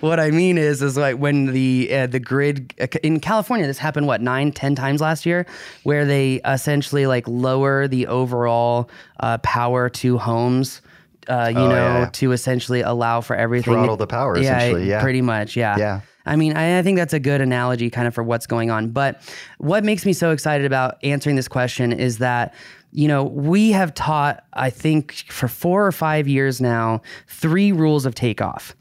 what 0.00 0.20
I 0.20 0.30
mean 0.32 0.58
is, 0.58 0.82
is 0.82 0.96
like 0.96 1.16
when 1.16 1.46
the 1.46 1.88
uh, 1.92 2.06
the 2.06 2.20
grid 2.20 2.74
uh, 2.80 2.86
in 3.02 3.20
California, 3.20 3.66
this 3.66 3.78
happened 3.78 4.06
what 4.06 4.20
nine, 4.20 4.52
ten 4.52 4.74
times 4.74 5.00
last 5.00 5.26
year, 5.26 5.46
where 5.82 6.04
they 6.04 6.40
essentially 6.44 7.06
like 7.06 7.26
lower 7.28 7.86
the 7.86 8.06
overall 8.06 8.90
uh, 9.20 9.38
power 9.38 9.88
to 9.90 10.18
homes 10.18 10.80
uh, 11.28 11.50
you 11.52 11.58
oh, 11.58 11.68
know, 11.68 11.74
yeah. 11.74 12.10
to 12.12 12.32
essentially 12.32 12.80
allow 12.80 13.20
for 13.20 13.36
everything. 13.36 13.74
Throttle 13.74 13.96
the 13.96 14.06
power, 14.06 14.36
yeah, 14.36 14.56
essentially. 14.56 14.88
Yeah. 14.88 15.02
Pretty 15.02 15.22
much. 15.22 15.56
Yeah. 15.56 15.76
Yeah. 15.76 16.00
I 16.26 16.36
mean, 16.36 16.56
I, 16.56 16.78
I, 16.78 16.82
think 16.82 16.96
that's 16.96 17.12
a 17.12 17.20
good 17.20 17.40
analogy 17.40 17.90
kind 17.90 18.08
of 18.08 18.14
for 18.14 18.22
what's 18.22 18.46
going 18.46 18.70
on. 18.70 18.90
But 18.90 19.20
what 19.58 19.84
makes 19.84 20.06
me 20.06 20.12
so 20.12 20.30
excited 20.30 20.64
about 20.64 20.96
answering 21.02 21.36
this 21.36 21.48
question 21.48 21.92
is 21.92 22.18
that, 22.18 22.54
you 22.92 23.08
know, 23.08 23.24
we 23.24 23.72
have 23.72 23.92
taught, 23.92 24.44
I 24.54 24.70
think, 24.70 25.12
for 25.28 25.48
four 25.48 25.86
or 25.86 25.92
five 25.92 26.26
years 26.26 26.60
now, 26.60 27.02
three 27.26 27.72
rules 27.72 28.06
of 28.06 28.14
takeoff. 28.14 28.74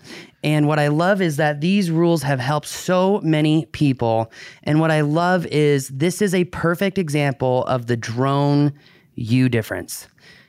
And 0.44 0.68
what 0.68 0.80
I 0.80 0.88
love 0.88 1.22
is 1.22 1.38
that 1.38 1.62
these 1.62 1.90
rules 1.90 2.24
have 2.24 2.40
helped 2.40 2.68
so 2.68 3.20
many 3.24 3.66
people. 3.68 4.32
And 4.64 4.80
what 4.80 4.92
I 4.92 5.02
love 5.02 5.46
is 5.48 5.90
this 5.90 6.22
is 6.22 6.34
a 6.34 6.46
perfect 6.46 6.98
example 6.98 7.66
of 7.66 7.88
the 7.88 7.98
drone 7.98 8.74
U 9.16 9.50
difference 9.50 10.08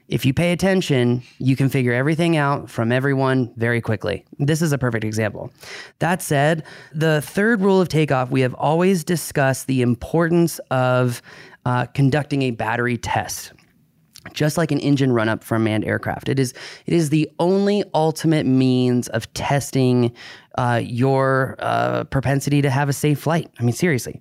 if 0.08 0.24
you 0.26 0.34
pay 0.34 0.52
attention, 0.52 1.22
you 1.38 1.56
can 1.56 1.68
figure 1.68 1.92
everything 1.92 2.36
out 2.36 2.70
from 2.70 2.92
everyone 2.92 3.52
very 3.56 3.80
quickly. 3.80 4.24
This 4.38 4.60
is 4.60 4.72
a 4.72 4.78
perfect 4.78 5.04
example. 5.04 5.50
That 5.98 6.20
said, 6.20 6.64
the 6.92 7.22
third 7.22 7.62
rule 7.62 7.80
of 7.80 7.88
takeoff, 7.88 8.30
we 8.30 8.42
have 8.42 8.54
always 8.54 9.02
discussed 9.02 9.66
the 9.66 9.80
importance 9.82 10.58
of 10.70 11.22
uh, 11.64 11.86
conducting 11.86 12.42
a 12.42 12.50
battery 12.50 12.98
test 12.98 13.52
just 14.32 14.56
like 14.56 14.72
an 14.72 14.78
engine 14.78 15.12
run 15.12 15.28
up 15.28 15.44
for 15.44 15.56
a 15.56 15.58
manned 15.58 15.84
aircraft. 15.84 16.28
It 16.28 16.38
is 16.38 16.54
it 16.86 16.94
is 16.94 17.10
the 17.10 17.30
only 17.38 17.84
ultimate 17.92 18.46
means 18.46 19.08
of 19.08 19.32
testing 19.34 20.14
uh, 20.56 20.80
your 20.82 21.56
uh, 21.58 22.04
propensity 22.04 22.62
to 22.62 22.70
have 22.70 22.88
a 22.88 22.92
safe 22.92 23.20
flight. 23.20 23.50
I 23.58 23.62
mean, 23.62 23.74
seriously. 23.74 24.20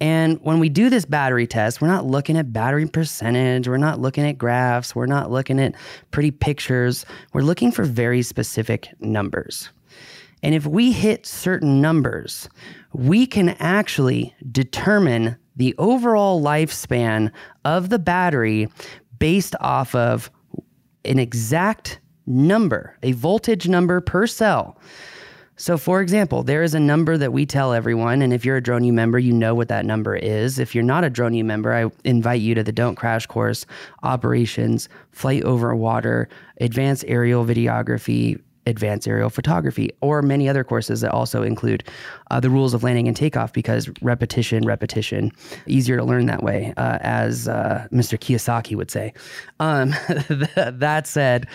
And 0.00 0.38
when 0.42 0.58
we 0.58 0.68
do 0.68 0.90
this 0.90 1.06
battery 1.06 1.46
test, 1.46 1.80
we're 1.80 1.88
not 1.88 2.04
looking 2.04 2.36
at 2.36 2.52
battery 2.52 2.86
percentage, 2.86 3.66
we're 3.66 3.78
not 3.78 3.98
looking 3.98 4.26
at 4.26 4.36
graphs, 4.36 4.94
we're 4.94 5.06
not 5.06 5.30
looking 5.30 5.58
at 5.58 5.74
pretty 6.10 6.30
pictures. 6.30 7.06
We're 7.32 7.42
looking 7.42 7.72
for 7.72 7.84
very 7.84 8.22
specific 8.22 8.88
numbers. 9.00 9.70
And 10.42 10.54
if 10.54 10.66
we 10.66 10.92
hit 10.92 11.24
certain 11.26 11.80
numbers, 11.80 12.48
we 12.92 13.26
can 13.26 13.50
actually 13.58 14.34
determine 14.52 15.36
the 15.56 15.74
overall 15.78 16.42
lifespan 16.42 17.32
of 17.64 17.88
the 17.88 17.98
battery 17.98 18.68
based 19.18 19.56
off 19.60 19.94
of 19.94 20.30
an 21.06 21.18
exact 21.18 22.00
number, 22.26 22.98
a 23.02 23.12
voltage 23.12 23.66
number 23.66 24.00
per 24.00 24.26
cell. 24.26 24.78
So, 25.58 25.78
for 25.78 26.02
example, 26.02 26.42
there 26.42 26.62
is 26.62 26.74
a 26.74 26.80
number 26.80 27.16
that 27.16 27.32
we 27.32 27.46
tell 27.46 27.72
everyone, 27.72 28.20
and 28.20 28.32
if 28.32 28.44
you're 28.44 28.58
a 28.58 28.62
Drone 28.62 28.84
U 28.84 28.92
member, 28.92 29.18
you 29.18 29.32
know 29.32 29.54
what 29.54 29.68
that 29.68 29.86
number 29.86 30.14
is. 30.14 30.58
If 30.58 30.74
you're 30.74 30.84
not 30.84 31.02
a 31.02 31.08
Drone 31.08 31.32
U 31.32 31.44
member, 31.44 31.72
I 31.72 31.90
invite 32.04 32.42
you 32.42 32.54
to 32.54 32.62
the 32.62 32.72
Don't 32.72 32.94
Crash 32.94 33.26
course, 33.26 33.64
Operations, 34.02 34.90
Flight 35.12 35.44
Over 35.44 35.74
Water, 35.74 36.28
Advanced 36.60 37.06
Aerial 37.08 37.46
Videography, 37.46 38.38
advanced 38.66 39.06
aerial 39.06 39.30
photography, 39.30 39.90
or 40.00 40.22
many 40.22 40.48
other 40.48 40.64
courses 40.64 41.00
that 41.00 41.12
also 41.12 41.42
include 41.42 41.84
uh, 42.30 42.40
the 42.40 42.50
rules 42.50 42.74
of 42.74 42.82
landing 42.82 43.06
and 43.08 43.16
takeoff 43.16 43.52
because 43.52 43.88
repetition, 44.02 44.64
repetition, 44.66 45.30
easier 45.66 45.96
to 45.96 46.04
learn 46.04 46.26
that 46.26 46.42
way, 46.42 46.74
uh, 46.76 46.98
as 47.00 47.48
uh, 47.48 47.86
Mr. 47.92 48.18
Kiyosaki 48.18 48.76
would 48.76 48.90
say. 48.90 49.12
Um, 49.60 49.90
that 50.56 51.06
said, 51.06 51.46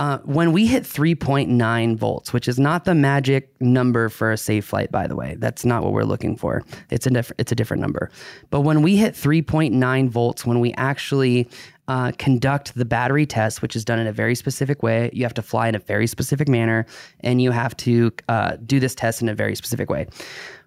uh, 0.00 0.18
when 0.24 0.52
we 0.52 0.66
hit 0.66 0.82
3.9 0.82 1.96
volts, 1.96 2.32
which 2.32 2.48
is 2.48 2.58
not 2.58 2.84
the 2.84 2.94
magic 2.94 3.54
number 3.60 4.08
for 4.08 4.32
a 4.32 4.36
safe 4.36 4.64
flight, 4.64 4.90
by 4.90 5.06
the 5.06 5.14
way, 5.14 5.36
that's 5.38 5.64
not 5.64 5.82
what 5.84 5.92
we're 5.92 6.02
looking 6.02 6.36
for. 6.36 6.62
It's 6.90 7.06
a 7.06 7.10
different, 7.10 7.40
it's 7.40 7.52
a 7.52 7.54
different 7.54 7.80
number. 7.80 8.10
But 8.50 8.62
when 8.62 8.82
we 8.82 8.96
hit 8.96 9.14
3.9 9.14 10.08
volts, 10.08 10.44
when 10.44 10.60
we 10.60 10.72
actually 10.74 11.48
uh, 11.88 12.12
conduct 12.18 12.74
the 12.74 12.84
battery 12.84 13.26
test, 13.26 13.60
which 13.60 13.76
is 13.76 13.84
done 13.84 13.98
in 13.98 14.06
a 14.06 14.12
very 14.12 14.34
specific 14.34 14.82
way. 14.82 15.10
You 15.12 15.24
have 15.24 15.34
to 15.34 15.42
fly 15.42 15.68
in 15.68 15.74
a 15.74 15.80
very 15.80 16.06
specific 16.06 16.48
manner, 16.48 16.86
and 17.20 17.42
you 17.42 17.50
have 17.50 17.76
to 17.78 18.12
uh, 18.28 18.56
do 18.64 18.80
this 18.80 18.94
test 18.94 19.20
in 19.20 19.28
a 19.28 19.34
very 19.34 19.54
specific 19.56 19.90
way. 19.90 20.06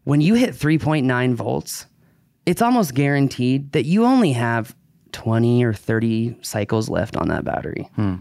When 0.04 0.22
you 0.22 0.36
hit 0.36 0.54
3.9 0.54 1.34
volts, 1.34 1.88
it's 2.46 2.62
almost 2.62 2.94
guaranteed 2.94 3.72
that 3.72 3.86
you 3.86 4.06
only 4.06 4.34
have 4.34 4.76
20 5.14 5.64
or 5.64 5.74
30 5.74 6.38
cycles 6.42 6.90
left 6.90 7.16
on 7.16 7.30
that 7.30 7.44
battery. 7.44 7.90
Hmm. 7.96 8.16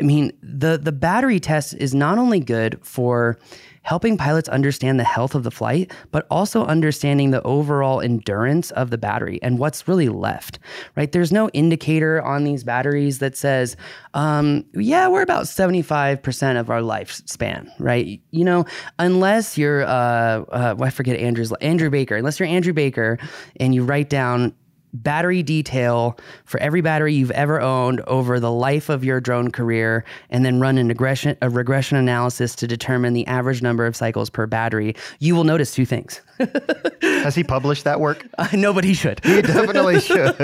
I 0.00 0.02
mean, 0.02 0.32
the 0.42 0.78
the 0.78 0.92
battery 0.92 1.38
test 1.38 1.74
is 1.74 1.94
not 1.94 2.16
only 2.16 2.40
good 2.40 2.78
for 2.82 3.38
helping 3.82 4.16
pilots 4.16 4.48
understand 4.48 4.98
the 4.98 5.04
health 5.04 5.34
of 5.34 5.42
the 5.42 5.50
flight, 5.50 5.92
but 6.10 6.26
also 6.30 6.64
understanding 6.66 7.30
the 7.30 7.42
overall 7.42 8.00
endurance 8.00 8.70
of 8.72 8.90
the 8.90 8.98
battery 8.98 9.38
and 9.42 9.58
what's 9.58 9.88
really 9.88 10.08
left, 10.08 10.58
right? 10.96 11.12
There's 11.12 11.32
no 11.32 11.48
indicator 11.50 12.22
on 12.22 12.44
these 12.44 12.62
batteries 12.62 13.20
that 13.20 13.36
says, 13.36 13.76
um, 14.14 14.64
yeah, 14.74 15.08
we're 15.08 15.22
about 15.22 15.44
75% 15.44 16.60
of 16.60 16.70
our 16.70 16.80
lifespan, 16.80 17.70
right? 17.78 18.20
You 18.30 18.44
know, 18.44 18.64
unless 18.98 19.56
you're, 19.56 19.82
uh, 19.82 20.44
uh, 20.50 20.74
I 20.80 20.90
forget 20.90 21.18
Andrew's, 21.18 21.52
Andrew 21.60 21.90
Baker, 21.90 22.16
unless 22.16 22.38
you're 22.38 22.48
Andrew 22.48 22.74
Baker 22.74 23.18
and 23.58 23.74
you 23.74 23.82
write 23.84 24.10
down 24.10 24.54
battery 24.92 25.42
detail 25.42 26.18
for 26.44 26.60
every 26.60 26.80
battery 26.80 27.14
you've 27.14 27.30
ever 27.32 27.60
owned 27.60 28.00
over 28.02 28.40
the 28.40 28.50
life 28.52 28.88
of 28.88 29.04
your 29.04 29.20
drone 29.20 29.50
career 29.50 30.04
and 30.30 30.44
then 30.44 30.60
run 30.60 30.78
an 30.78 30.88
regression, 30.88 31.36
a 31.42 31.48
regression 31.48 31.96
analysis 31.96 32.54
to 32.56 32.66
determine 32.66 33.14
the 33.14 33.26
average 33.26 33.62
number 33.62 33.86
of 33.86 33.96
cycles 33.96 34.28
per 34.30 34.46
battery, 34.46 34.94
you 35.18 35.34
will 35.34 35.44
notice 35.44 35.72
two 35.74 35.86
things. 35.86 36.20
Has 37.02 37.34
he 37.34 37.44
published 37.44 37.84
that 37.84 38.00
work? 38.00 38.26
Uh, 38.38 38.48
no, 38.54 38.72
but 38.72 38.84
he 38.84 38.94
should. 38.94 39.22
He 39.24 39.42
definitely 39.42 40.00
should. 40.00 40.34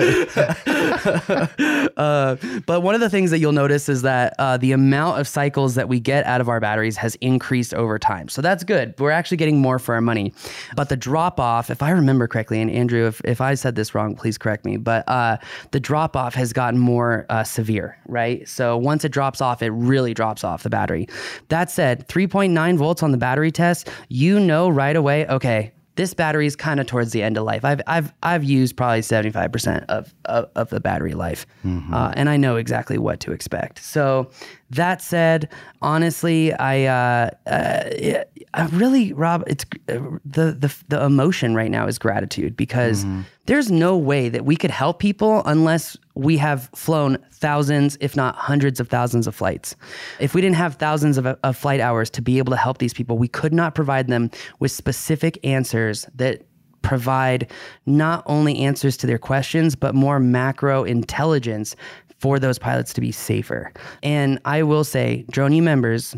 uh, 1.96 2.36
but 2.66 2.82
one 2.82 2.94
of 2.94 3.00
the 3.00 3.08
things 3.10 3.30
that 3.30 3.38
you'll 3.38 3.52
notice 3.52 3.88
is 3.88 4.02
that 4.02 4.34
uh, 4.38 4.56
the 4.58 4.72
amount 4.72 5.20
of 5.20 5.26
cycles 5.26 5.74
that 5.74 5.88
we 5.88 6.00
get 6.00 6.26
out 6.26 6.40
of 6.40 6.48
our 6.48 6.60
batteries 6.60 6.96
has 6.96 7.14
increased 7.16 7.72
over 7.74 7.98
time. 7.98 8.28
So 8.28 8.42
that's 8.42 8.64
good. 8.64 8.94
We're 8.98 9.10
actually 9.10 9.38
getting 9.38 9.60
more 9.60 9.78
for 9.78 9.94
our 9.94 10.00
money. 10.00 10.34
But 10.74 10.88
the 10.88 10.96
drop 10.96 11.40
off, 11.40 11.70
if 11.70 11.82
I 11.82 11.90
remember 11.90 12.28
correctly, 12.28 12.60
and 12.60 12.70
Andrew, 12.70 13.06
if, 13.06 13.20
if 13.24 13.40
I 13.40 13.54
said 13.54 13.74
this 13.74 13.94
wrong, 13.94 14.14
please 14.14 14.35
correct 14.38 14.64
me, 14.64 14.76
but 14.76 15.08
uh, 15.08 15.36
the 15.70 15.80
drop 15.80 16.16
off 16.16 16.34
has 16.34 16.52
gotten 16.52 16.78
more 16.78 17.26
uh, 17.28 17.44
severe, 17.44 17.98
right? 18.06 18.48
So 18.48 18.76
once 18.76 19.04
it 19.04 19.12
drops 19.12 19.40
off, 19.40 19.62
it 19.62 19.70
really 19.70 20.14
drops 20.14 20.44
off 20.44 20.62
the 20.62 20.70
battery. 20.70 21.08
That 21.48 21.70
said, 21.70 22.08
3.9 22.08 22.76
volts 22.76 23.02
on 23.02 23.12
the 23.12 23.18
battery 23.18 23.50
test, 23.50 23.88
you 24.08 24.40
know 24.40 24.68
right 24.68 24.96
away, 24.96 25.26
okay, 25.26 25.72
this 25.96 26.12
battery 26.12 26.46
is 26.46 26.54
kind 26.54 26.78
of 26.78 26.86
towards 26.86 27.12
the 27.12 27.22
end 27.22 27.36
of 27.36 27.44
life. 27.44 27.64
I've 27.64 27.80
I've 27.86 28.12
I've 28.22 28.44
used 28.44 28.76
probably 28.76 29.02
seventy 29.02 29.30
five 29.30 29.50
percent 29.50 29.84
of, 29.88 30.14
of, 30.26 30.48
of 30.54 30.70
the 30.70 30.78
battery 30.78 31.14
life, 31.14 31.46
mm-hmm. 31.64 31.92
uh, 31.92 32.12
and 32.14 32.28
I 32.28 32.36
know 32.36 32.56
exactly 32.56 32.98
what 32.98 33.18
to 33.20 33.32
expect. 33.32 33.82
So 33.82 34.30
that 34.70 35.00
said, 35.00 35.48
honestly, 35.82 36.52
I 36.52 36.84
uh, 36.84 37.30
uh, 37.50 38.24
I 38.54 38.66
really 38.66 39.12
Rob, 39.14 39.44
it's 39.46 39.64
uh, 39.88 39.98
the 40.24 40.52
the 40.52 40.74
the 40.88 41.02
emotion 41.02 41.54
right 41.54 41.70
now 41.70 41.86
is 41.86 41.98
gratitude 41.98 42.56
because 42.56 43.04
mm-hmm. 43.04 43.22
There's 43.46 43.70
no 43.70 43.96
way 43.96 44.28
that 44.28 44.44
we 44.44 44.56
could 44.56 44.70
help 44.70 44.98
people 44.98 45.42
unless 45.46 45.96
we 46.14 46.36
have 46.36 46.68
flown 46.74 47.18
thousands, 47.32 47.96
if 48.00 48.16
not 48.16 48.34
hundreds 48.36 48.80
of 48.80 48.88
thousands 48.88 49.26
of 49.26 49.34
flights. 49.34 49.76
If 50.18 50.34
we 50.34 50.40
didn't 50.40 50.56
have 50.56 50.74
thousands 50.74 51.16
of, 51.16 51.26
of 51.26 51.56
flight 51.56 51.80
hours 51.80 52.10
to 52.10 52.22
be 52.22 52.38
able 52.38 52.50
to 52.50 52.56
help 52.56 52.78
these 52.78 52.94
people, 52.94 53.18
we 53.18 53.28
could 53.28 53.52
not 53.54 53.74
provide 53.74 54.08
them 54.08 54.30
with 54.58 54.72
specific 54.72 55.38
answers 55.44 56.06
that 56.16 56.46
provide 56.82 57.50
not 57.86 58.22
only 58.26 58.58
answers 58.58 58.96
to 58.96 59.06
their 59.06 59.18
questions, 59.18 59.74
but 59.74 59.94
more 59.94 60.20
macro 60.20 60.84
intelligence 60.84 61.74
for 62.18 62.38
those 62.38 62.58
pilots 62.58 62.92
to 62.94 63.00
be 63.00 63.12
safer. 63.12 63.72
And 64.02 64.40
I 64.44 64.62
will 64.62 64.84
say, 64.84 65.24
Drone 65.30 65.52
U 65.52 65.62
members, 65.62 66.16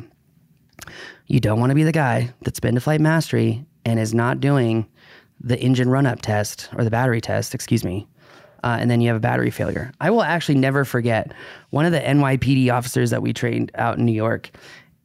you 1.26 1.40
don't 1.40 1.58
want 1.58 1.70
to 1.70 1.75
be 1.75 1.85
the 1.85 1.92
guy 1.92 2.32
that's 2.42 2.61
been 2.61 2.75
to 2.75 2.80
flight 2.80 3.00
mastery 3.00 3.66
and 3.85 3.99
is 3.99 4.14
not 4.14 4.40
doing 4.40 4.87
the 5.40 5.59
engine 5.59 5.88
run 5.88 6.07
up 6.07 6.23
test 6.23 6.68
or 6.76 6.85
the 6.85 6.90
battery 6.90 7.21
test, 7.21 7.54
excuse 7.54 7.85
me, 7.85 8.07
uh, 8.64 8.76
and 8.80 8.90
then 8.90 9.00
you 9.00 9.09
have 9.09 9.16
a 9.16 9.21
battery 9.21 9.50
failure. 9.50 9.92
I 10.00 10.11
will 10.11 10.23
actually 10.23 10.57
never 10.57 10.85
forget 10.85 11.33
one 11.71 11.85
of 11.85 11.92
the 11.92 12.00
NYPD 12.00 12.73
officers 12.73 13.11
that 13.11 13.23
we 13.23 13.33
trained 13.33 13.71
out 13.75 13.99
in 13.99 14.04
New 14.04 14.12
York. 14.12 14.50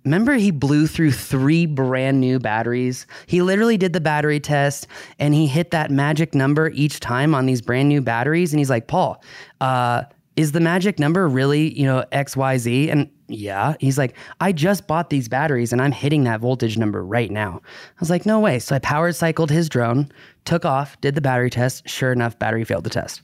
Remember, 0.06 0.34
he 0.34 0.52
blew 0.52 0.86
through 0.86 1.14
three 1.14 1.66
brand 1.66 2.20
new 2.20 2.38
batteries. 2.38 3.08
He 3.26 3.42
literally 3.42 3.78
did 3.78 3.94
the 3.94 4.02
battery 4.02 4.40
test 4.40 4.88
and 5.18 5.34
he 5.34 5.48
hit 5.48 5.72
that 5.72 5.92
magic 5.92 6.36
number 6.36 6.70
each 6.74 7.00
time 7.00 7.34
on 7.34 7.46
these 7.46 7.62
brand 7.62 7.88
new 7.88 8.02
batteries. 8.02 8.52
And 8.52 8.60
he's 8.60 8.70
like, 8.70 8.88
Paul, 8.88 9.24
uh, 9.62 10.04
is 10.36 10.52
the 10.52 10.60
magic 10.60 11.00
number 11.00 11.28
really, 11.28 11.78
you 11.78 11.86
know, 11.86 12.04
XYZ? 12.12 12.92
And 12.92 13.10
yeah, 13.28 13.76
he's 13.80 13.98
like, 13.98 14.16
I 14.40 14.52
just 14.52 14.88
bought 14.88 15.10
these 15.10 15.28
batteries 15.28 15.72
and 15.72 15.82
I'm 15.82 15.92
hitting 15.92 16.24
that 16.24 16.40
voltage 16.40 16.78
number 16.78 17.04
right 17.04 17.32
now. 17.32 17.62
I 17.64 18.00
was 18.00 18.10
like, 18.10 18.26
no 18.26 18.40
way. 18.40 18.60
So 18.60 18.76
I 18.76 18.80
power 18.80 19.12
cycled 19.12 19.52
his 19.52 19.70
drone, 19.70 20.12
took 20.46 20.66
off, 20.66 21.00
did 21.02 21.16
the 21.16 21.22
battery 21.22 21.50
test. 21.50 21.88
Sure 21.88 22.12
enough, 22.12 22.38
battery 22.40 22.64
failed 22.64 22.84
the 22.84 22.90
test. 22.90 23.22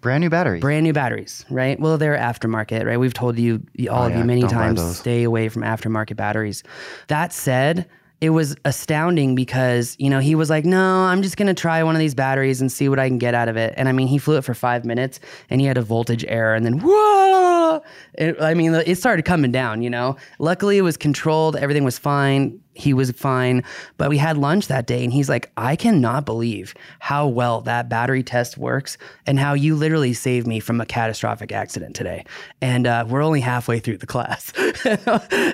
Brand 0.00 0.20
new 0.20 0.30
batteries. 0.30 0.60
Brand 0.60 0.84
new 0.84 0.92
batteries, 0.92 1.44
right? 1.50 1.78
Well, 1.80 1.98
they're 1.98 2.16
aftermarket, 2.16 2.86
right? 2.86 3.00
We've 3.00 3.14
told 3.14 3.36
you, 3.36 3.64
all 3.90 4.04
oh, 4.04 4.06
of 4.06 4.12
yeah, 4.12 4.18
you, 4.18 4.24
many 4.24 4.42
times, 4.42 4.96
stay 4.96 5.24
away 5.24 5.48
from 5.48 5.62
aftermarket 5.62 6.14
batteries. 6.16 6.62
That 7.08 7.32
said, 7.32 7.88
it 8.20 8.30
was 8.30 8.56
astounding 8.64 9.34
because 9.34 9.94
you 9.98 10.10
know 10.10 10.18
he 10.18 10.34
was 10.34 10.50
like 10.50 10.64
no 10.64 11.04
i'm 11.04 11.22
just 11.22 11.36
going 11.36 11.46
to 11.46 11.54
try 11.54 11.82
one 11.82 11.94
of 11.94 12.00
these 12.00 12.14
batteries 12.14 12.60
and 12.60 12.70
see 12.70 12.88
what 12.88 12.98
i 12.98 13.08
can 13.08 13.18
get 13.18 13.34
out 13.34 13.48
of 13.48 13.56
it. 13.56 13.74
And 13.76 13.88
i 13.88 13.92
mean 13.92 14.08
he 14.08 14.18
flew 14.18 14.36
it 14.36 14.42
for 14.42 14.54
five 14.54 14.84
minutes 14.84 15.20
and 15.50 15.60
he 15.60 15.66
had 15.66 15.78
a 15.78 15.82
voltage 15.82 16.24
error 16.26 16.54
and 16.54 16.64
then 16.66 16.80
whoa! 16.82 17.82
It, 18.14 18.40
i 18.40 18.54
mean 18.54 18.74
it 18.74 18.98
started 18.98 19.24
coming 19.24 19.52
down 19.52 19.82
you 19.82 19.90
know? 19.90 20.16
Luckily 20.38 20.78
it 20.78 20.82
was 20.82 20.96
controlled 20.96 21.56
everything 21.56 21.84
was 21.84 21.98
fine 21.98 22.60
he 22.78 22.94
was 22.94 23.10
fine. 23.10 23.64
But 23.96 24.08
we 24.08 24.18
had 24.18 24.38
lunch 24.38 24.68
that 24.68 24.86
day 24.86 25.02
and 25.02 25.12
he's 25.12 25.28
like, 25.28 25.50
I 25.56 25.76
cannot 25.76 26.24
believe 26.24 26.74
how 27.00 27.26
well 27.26 27.60
that 27.62 27.88
battery 27.88 28.22
test 28.22 28.56
works 28.56 28.96
and 29.26 29.38
how 29.38 29.54
you 29.54 29.74
literally 29.74 30.12
saved 30.12 30.46
me 30.46 30.60
from 30.60 30.80
a 30.80 30.86
catastrophic 30.86 31.50
accident 31.50 31.96
today. 31.96 32.24
And 32.60 32.86
uh, 32.86 33.04
we're 33.08 33.22
only 33.22 33.40
halfway 33.40 33.80
through 33.80 33.98
the 33.98 34.06
class. 34.06 34.52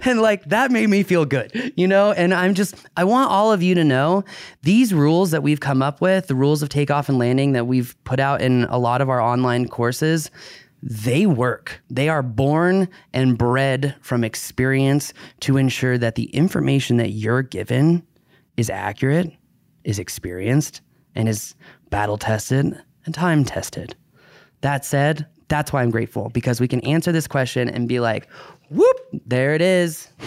and 0.04 0.20
like 0.20 0.44
that 0.44 0.70
made 0.70 0.88
me 0.88 1.02
feel 1.02 1.24
good, 1.24 1.72
you 1.76 1.88
know? 1.88 2.12
And 2.12 2.34
I'm 2.34 2.54
just, 2.54 2.74
I 2.96 3.04
want 3.04 3.30
all 3.30 3.52
of 3.52 3.62
you 3.62 3.74
to 3.74 3.84
know 3.84 4.24
these 4.62 4.92
rules 4.92 5.30
that 5.30 5.42
we've 5.42 5.60
come 5.60 5.82
up 5.82 6.00
with, 6.00 6.26
the 6.26 6.34
rules 6.34 6.62
of 6.62 6.68
takeoff 6.68 7.08
and 7.08 7.18
landing 7.18 7.52
that 7.52 7.66
we've 7.66 7.96
put 8.04 8.20
out 8.20 8.42
in 8.42 8.64
a 8.64 8.78
lot 8.78 9.00
of 9.00 9.08
our 9.08 9.20
online 9.20 9.66
courses 9.68 10.30
they 10.86 11.24
work. 11.24 11.82
They 11.88 12.10
are 12.10 12.22
born 12.22 12.88
and 13.14 13.38
bred 13.38 13.96
from 14.02 14.22
experience 14.22 15.14
to 15.40 15.56
ensure 15.56 15.96
that 15.96 16.14
the 16.14 16.24
information 16.24 16.98
that 16.98 17.10
you're 17.10 17.42
given 17.42 18.06
is 18.58 18.68
accurate, 18.68 19.32
is 19.84 19.98
experienced, 19.98 20.82
and 21.14 21.26
is 21.26 21.54
battle 21.88 22.18
tested 22.18 22.78
and 23.06 23.14
time 23.14 23.46
tested. 23.46 23.96
That 24.60 24.84
said, 24.84 25.26
that's 25.48 25.72
why 25.72 25.82
I'm 25.82 25.90
grateful 25.90 26.28
because 26.28 26.60
we 26.60 26.68
can 26.68 26.80
answer 26.80 27.12
this 27.12 27.26
question 27.26 27.70
and 27.70 27.88
be 27.88 27.98
like, 27.98 28.28
whoop, 28.68 28.96
there 29.26 29.54
it 29.54 29.62
is. 29.62 30.08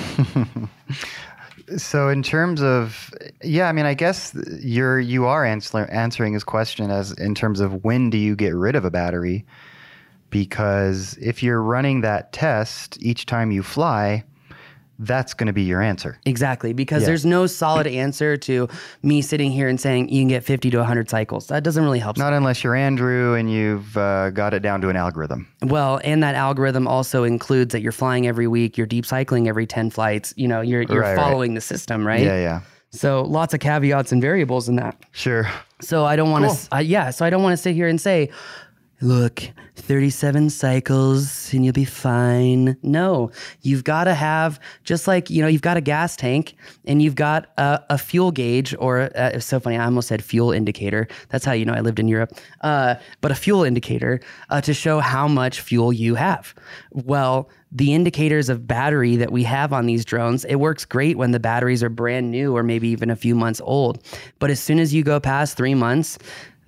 So 1.76 2.08
in 2.08 2.24
terms 2.24 2.62
of 2.62 3.14
yeah, 3.44 3.68
I 3.68 3.74
mean, 3.74 3.86
I 3.86 3.94
guess 3.94 4.34
you're 4.62 5.02
you 5.02 5.26
are 5.26 5.44
answer, 5.44 5.80
answering 5.92 6.32
his 6.32 6.46
question 6.46 6.90
as 6.90 7.12
in 7.12 7.36
terms 7.36 7.60
of 7.60 7.84
when 7.84 8.10
do 8.10 8.18
you 8.18 8.38
get 8.38 8.56
rid 8.56 8.78
of 8.78 8.86
a 8.86 8.90
battery? 8.90 9.46
Because 10.30 11.18
if 11.22 11.42
you're 11.42 11.62
running 11.62 12.02
that 12.02 12.32
test 12.34 12.98
each 13.02 13.26
time 13.26 13.52
you 13.52 13.64
fly, 13.64 14.24
that's 15.00 15.36
going 15.36 15.46
to 15.48 15.54
be 15.54 15.62
your 15.62 15.80
answer. 15.82 16.20
Exactly, 16.26 16.74
because 16.74 17.04
Yeah. 17.04 17.08
there's 17.10 17.26
no 17.26 17.46
solid 17.46 17.86
answer 17.86 18.36
to 18.36 18.68
me 19.04 19.22
sitting 19.22 19.52
here 19.52 19.68
and 19.68 19.80
saying 19.80 20.10
you 20.10 20.22
can 20.22 20.28
get 20.28 20.44
50 20.44 20.72
to 20.72 20.78
100 20.80 21.08
cycles. 21.08 21.48
That 21.48 21.64
doesn't 21.64 21.84
really 21.84 22.00
help. 22.00 22.18
Not 22.18 22.34
unless 22.34 22.64
you're 22.64 22.74
Andrew 22.76 23.36
and 23.36 23.52
you've 23.52 23.96
uh, 23.96 24.32
got 24.32 24.56
it 24.56 24.62
down 24.62 24.82
to 24.82 24.90
an 24.90 24.96
algorithm. 24.96 25.48
Well, 25.62 26.02
and 26.04 26.24
that 26.24 26.34
algorithm 26.34 26.88
also 26.88 27.24
includes 27.26 27.74
that 27.74 27.82
you're 27.82 27.92
flying 27.92 28.26
every 28.28 28.48
week, 28.48 28.76
you're 28.76 28.88
deep 28.88 29.06
cycling 29.06 29.48
every 29.48 29.68
10 29.68 29.92
flights, 29.92 30.34
you 30.36 30.48
know, 30.48 30.62
you're 30.62 30.82
you're 30.82 31.02
Right, 31.02 31.10
right. 31.10 31.16
following 31.16 31.54
the 31.54 31.62
system, 31.62 32.06
right? 32.06 32.22
Yeah, 32.24 32.38
yeah. 32.40 32.62
So 32.90 33.22
lots 33.22 33.54
of 33.54 33.60
caveats 33.60 34.12
and 34.12 34.20
variables 34.22 34.68
in 34.68 34.78
that. 34.78 34.98
Sure. 35.12 35.48
So 35.82 36.06
I 36.06 36.16
don't 36.16 36.32
want 36.32 36.46
to, 36.46 36.50
Cool. 36.50 36.78
uh, 36.80 36.82
yeah. 36.82 37.12
So 37.12 37.24
I 37.24 37.30
don't 37.30 37.44
want 37.44 37.54
to 37.54 37.58
sit 37.62 37.76
here 37.76 37.88
and 37.88 38.02
say, 38.02 38.30
look, 39.02 39.44
37 39.76 40.50
cycles 40.50 41.54
and 41.54 41.64
you'll 41.64 41.74
be 41.74 41.86
fine. 41.86 42.78
No, 42.82 43.32
you've 43.62 43.84
got 43.84 44.06
to 44.06 44.14
have, 44.14 44.60
just 44.84 45.08
like, 45.08 45.30
you 45.30 45.42
know, 45.42 45.48
you've 45.48 45.62
got 45.62 45.78
a 45.78 45.82
gas 45.82 46.16
tank 46.16 46.56
and 46.86 47.02
you've 47.02 47.16
got 47.16 47.48
a, 47.58 47.84
a 47.92 47.98
fuel 47.98 48.32
gauge 48.32 48.76
or 48.80 49.02
uh, 49.02 49.32
it's 49.34 49.46
so 49.46 49.60
funny. 49.60 49.78
I 49.78 49.86
almost 49.86 50.08
said 50.08 50.24
fuel 50.24 50.52
indicator. 50.52 51.08
That's 51.30 51.46
how 51.46 51.52
you 51.52 51.66
know 51.66 51.74
I 51.74 51.82
lived 51.82 52.00
in 52.00 52.08
Europe. 52.08 52.32
Uh, 52.62 52.96
but 53.22 53.32
a 53.32 53.36
fuel 53.36 53.64
indicator 53.64 54.20
uh, 54.50 54.62
to 54.62 54.74
show 54.74 55.00
how 55.00 55.28
much 55.28 55.62
fuel 55.62 55.94
you 55.94 56.16
have. 56.16 56.56
Well, 56.92 57.50
the 57.72 57.94
indicators 57.94 58.50
of 58.50 58.68
battery 58.68 59.16
that 59.18 59.32
we 59.32 59.44
have 59.44 59.74
on 59.74 59.86
these 59.86 60.06
drones, 60.06 60.46
it 60.46 60.56
works 60.56 60.86
great 60.86 61.18
when 61.18 61.32
the 61.32 61.40
batteries 61.40 61.84
are 61.84 61.90
brand 61.90 62.32
new 62.32 62.56
or 62.56 62.64
maybe 62.64 62.88
even 62.88 63.10
a 63.10 63.16
few 63.16 63.36
months 63.36 63.62
old. 63.64 64.04
But 64.40 64.50
as 64.50 64.60
soon 64.60 64.80
as 64.80 64.94
you 64.94 65.04
go 65.04 65.20
past 65.20 65.58
three 65.58 65.76
months, 65.76 66.18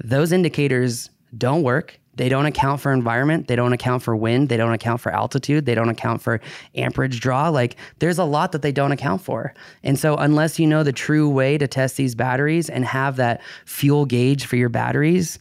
those 0.03 0.31
indicators 0.31 1.09
don't 1.38 1.63
work. 1.63 2.00
They 2.19 2.27
don't 2.27 2.45
account 2.45 2.81
for 2.81 2.91
environment. 2.91 3.47
They 3.47 3.55
don't 3.55 3.71
account 3.71 4.03
for 4.03 4.13
wind. 4.13 4.49
They 4.49 4.57
don't 4.57 4.73
account 4.73 4.99
for 4.99 5.09
altitude. 5.09 5.65
They 5.65 5.73
don't 5.73 5.88
account 5.88 6.21
for 6.21 6.41
amperage 6.75 7.21
draw. 7.21 7.47
Like 7.47 7.77
there's 7.99 8.17
a 8.17 8.25
lot 8.25 8.51
that 8.51 8.61
they 8.61 8.73
don't 8.73 8.91
account 8.91 9.21
for. 9.21 9.53
And 9.83 9.97
so, 9.97 10.17
unless 10.17 10.59
you 10.59 10.67
know 10.67 10.83
the 10.83 10.91
true 10.91 11.29
way 11.29 11.57
to 11.57 11.65
test 11.65 11.95
these 11.95 12.15
batteries 12.15 12.69
and 12.69 12.83
have 12.83 13.15
that 13.15 13.39
fuel 13.63 14.05
gauge 14.05 14.45
for 14.47 14.57
your 14.57 14.67
batteries, 14.67 15.39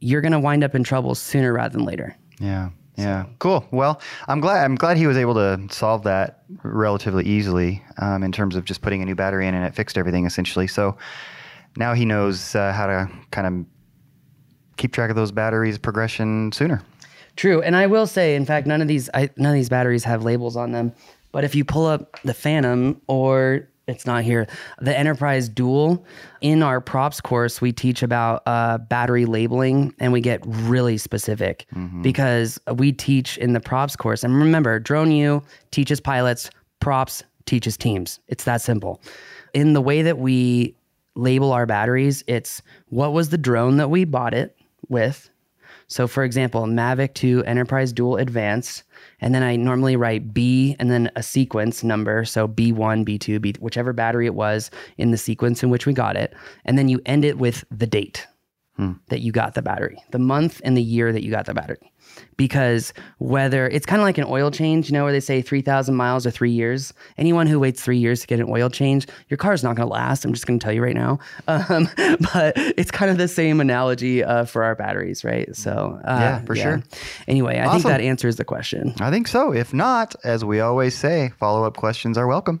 you're 0.00 0.20
going 0.20 0.32
to 0.32 0.38
wind 0.38 0.62
up 0.62 0.74
in 0.74 0.84
trouble 0.84 1.14
sooner 1.14 1.54
rather 1.54 1.78
than 1.78 1.86
later. 1.86 2.14
Yeah. 2.38 2.68
Yeah. 2.96 3.24
Cool. 3.38 3.66
Well, 3.70 3.98
I'm 4.28 4.40
glad. 4.40 4.62
I'm 4.62 4.74
glad 4.74 4.98
he 4.98 5.06
was 5.06 5.16
able 5.16 5.32
to 5.36 5.58
solve 5.70 6.02
that 6.02 6.42
relatively 6.62 7.24
easily 7.24 7.82
um, 7.96 8.22
in 8.22 8.30
terms 8.30 8.56
of 8.56 8.66
just 8.66 8.82
putting 8.82 9.00
a 9.00 9.06
new 9.06 9.14
battery 9.14 9.48
in 9.48 9.54
and 9.54 9.64
it 9.64 9.74
fixed 9.74 9.96
everything 9.96 10.26
essentially. 10.26 10.66
So 10.66 10.98
now 11.78 11.94
he 11.94 12.04
knows 12.04 12.54
uh, 12.54 12.74
how 12.74 12.88
to 12.88 13.10
kind 13.30 13.46
of 13.46 13.79
keep 14.80 14.92
track 14.92 15.10
of 15.10 15.16
those 15.16 15.30
batteries 15.30 15.78
progression 15.78 16.50
sooner. 16.52 16.82
True, 17.36 17.62
and 17.62 17.76
I 17.76 17.86
will 17.86 18.06
say, 18.06 18.34
in 18.34 18.44
fact, 18.44 18.66
none 18.66 18.82
of 18.82 18.88
these 18.88 19.08
I, 19.14 19.30
none 19.36 19.52
of 19.52 19.54
these 19.54 19.68
batteries 19.68 20.04
have 20.04 20.24
labels 20.24 20.56
on 20.56 20.72
them. 20.72 20.92
But 21.32 21.44
if 21.44 21.54
you 21.54 21.64
pull 21.64 21.86
up 21.86 22.20
the 22.24 22.34
Phantom 22.34 23.00
or 23.06 23.68
it's 23.86 24.04
not 24.04 24.24
here, 24.24 24.46
the 24.80 24.96
Enterprise 24.96 25.48
Dual, 25.48 26.04
in 26.40 26.62
our 26.62 26.80
props 26.80 27.20
course, 27.20 27.60
we 27.60 27.72
teach 27.72 28.02
about 28.02 28.42
uh, 28.46 28.78
battery 28.78 29.26
labeling, 29.26 29.94
and 30.00 30.12
we 30.12 30.20
get 30.20 30.40
really 30.44 30.98
specific 30.98 31.66
because 32.02 32.58
we 32.74 32.92
teach 32.92 33.38
in 33.38 33.52
the 33.52 33.60
props 33.60 33.96
course. 33.96 34.24
And 34.24 34.36
remember, 34.36 34.78
Drone 34.78 35.12
U 35.12 35.42
teaches 35.70 36.00
pilots, 36.00 36.50
props 36.80 37.22
teaches 37.46 37.76
teams. 37.76 38.20
It's 38.28 38.44
that 38.44 38.60
simple. 38.60 39.00
In 39.54 39.72
the 39.72 39.80
way 39.80 40.02
that 40.02 40.18
we 40.18 40.74
label 41.16 41.52
our 41.52 41.66
batteries, 41.66 42.22
it's 42.26 42.62
what 42.88 43.12
was 43.12 43.30
the 43.30 43.38
drone 43.38 43.76
that 43.78 43.88
we 43.88 44.04
bought 44.04 44.34
it 44.34 44.56
with. 44.88 45.30
So, 45.86 46.06
for 46.06 46.22
example, 46.22 46.62
Mavic 46.62 47.14
2 47.14 47.44
Enterprise 47.44 47.92
Dual 47.92 48.16
Advance, 48.16 48.84
and 49.20 49.34
then 49.34 49.42
I 49.42 49.56
normally 49.56 49.96
write 49.96 50.32
B 50.32 50.76
and 50.78 50.90
then 50.90 51.10
a 51.16 51.22
sequence 51.22 51.82
number. 51.82 52.24
So 52.24 52.46
B1, 52.46 53.04
B2, 53.04 53.40
B, 53.40 53.54
whichever 53.58 53.92
battery 53.92 54.26
it 54.26 54.34
was 54.34 54.70
in 54.98 55.10
the 55.10 55.16
sequence 55.16 55.62
in 55.62 55.70
which 55.70 55.86
we 55.86 55.92
got 55.92 56.16
it. 56.16 56.32
And 56.64 56.78
then 56.78 56.88
you 56.88 57.00
end 57.06 57.24
it 57.24 57.38
with 57.38 57.64
the 57.70 57.86
date 57.86 58.26
that 59.08 59.20
you 59.20 59.32
got 59.32 59.54
the 59.54 59.62
battery, 59.62 60.02
the 60.10 60.18
month 60.18 60.60
and 60.64 60.76
the 60.76 60.82
year 60.82 61.12
that 61.12 61.22
you 61.24 61.30
got 61.30 61.46
the 61.46 61.54
battery. 61.54 61.92
Because 62.36 62.92
whether 63.18 63.68
it's 63.68 63.86
kind 63.86 64.00
of 64.00 64.04
like 64.04 64.18
an 64.18 64.24
oil 64.26 64.50
change, 64.50 64.88
you 64.90 64.94
know, 64.94 65.04
where 65.04 65.12
they 65.12 65.20
say 65.20 65.42
3,000 65.42 65.94
miles 65.94 66.26
or 66.26 66.30
three 66.30 66.50
years. 66.50 66.92
Anyone 67.18 67.46
who 67.46 67.60
waits 67.60 67.82
three 67.82 67.98
years 67.98 68.20
to 68.22 68.26
get 68.26 68.40
an 68.40 68.46
oil 68.48 68.68
change, 68.68 69.06
your 69.28 69.38
car's 69.38 69.62
not 69.62 69.76
going 69.76 69.86
to 69.86 69.92
last. 69.92 70.24
I'm 70.24 70.32
just 70.32 70.46
going 70.46 70.58
to 70.58 70.64
tell 70.64 70.72
you 70.72 70.82
right 70.82 70.94
now. 70.96 71.18
Um, 71.46 71.88
but 72.32 72.54
it's 72.56 72.90
kind 72.90 73.10
of 73.10 73.18
the 73.18 73.28
same 73.28 73.60
analogy 73.60 74.24
uh, 74.24 74.44
for 74.44 74.64
our 74.64 74.74
batteries, 74.74 75.24
right? 75.24 75.54
So, 75.54 76.00
uh, 76.04 76.16
Yeah, 76.20 76.40
for 76.44 76.56
sure. 76.56 76.82
Anyway, 77.28 77.60
I 77.60 77.70
think 77.72 77.84
that 77.84 78.00
answers 78.00 78.36
the 78.36 78.44
question. 78.44 78.94
I 79.00 79.10
think 79.10 79.28
so. 79.28 79.52
If 79.52 79.74
not, 79.74 80.14
as 80.24 80.44
we 80.44 80.60
always 80.60 80.96
say, 80.96 81.32
follow 81.38 81.64
up 81.64 81.76
questions 81.76 82.16
are 82.16 82.26
welcome. 82.26 82.60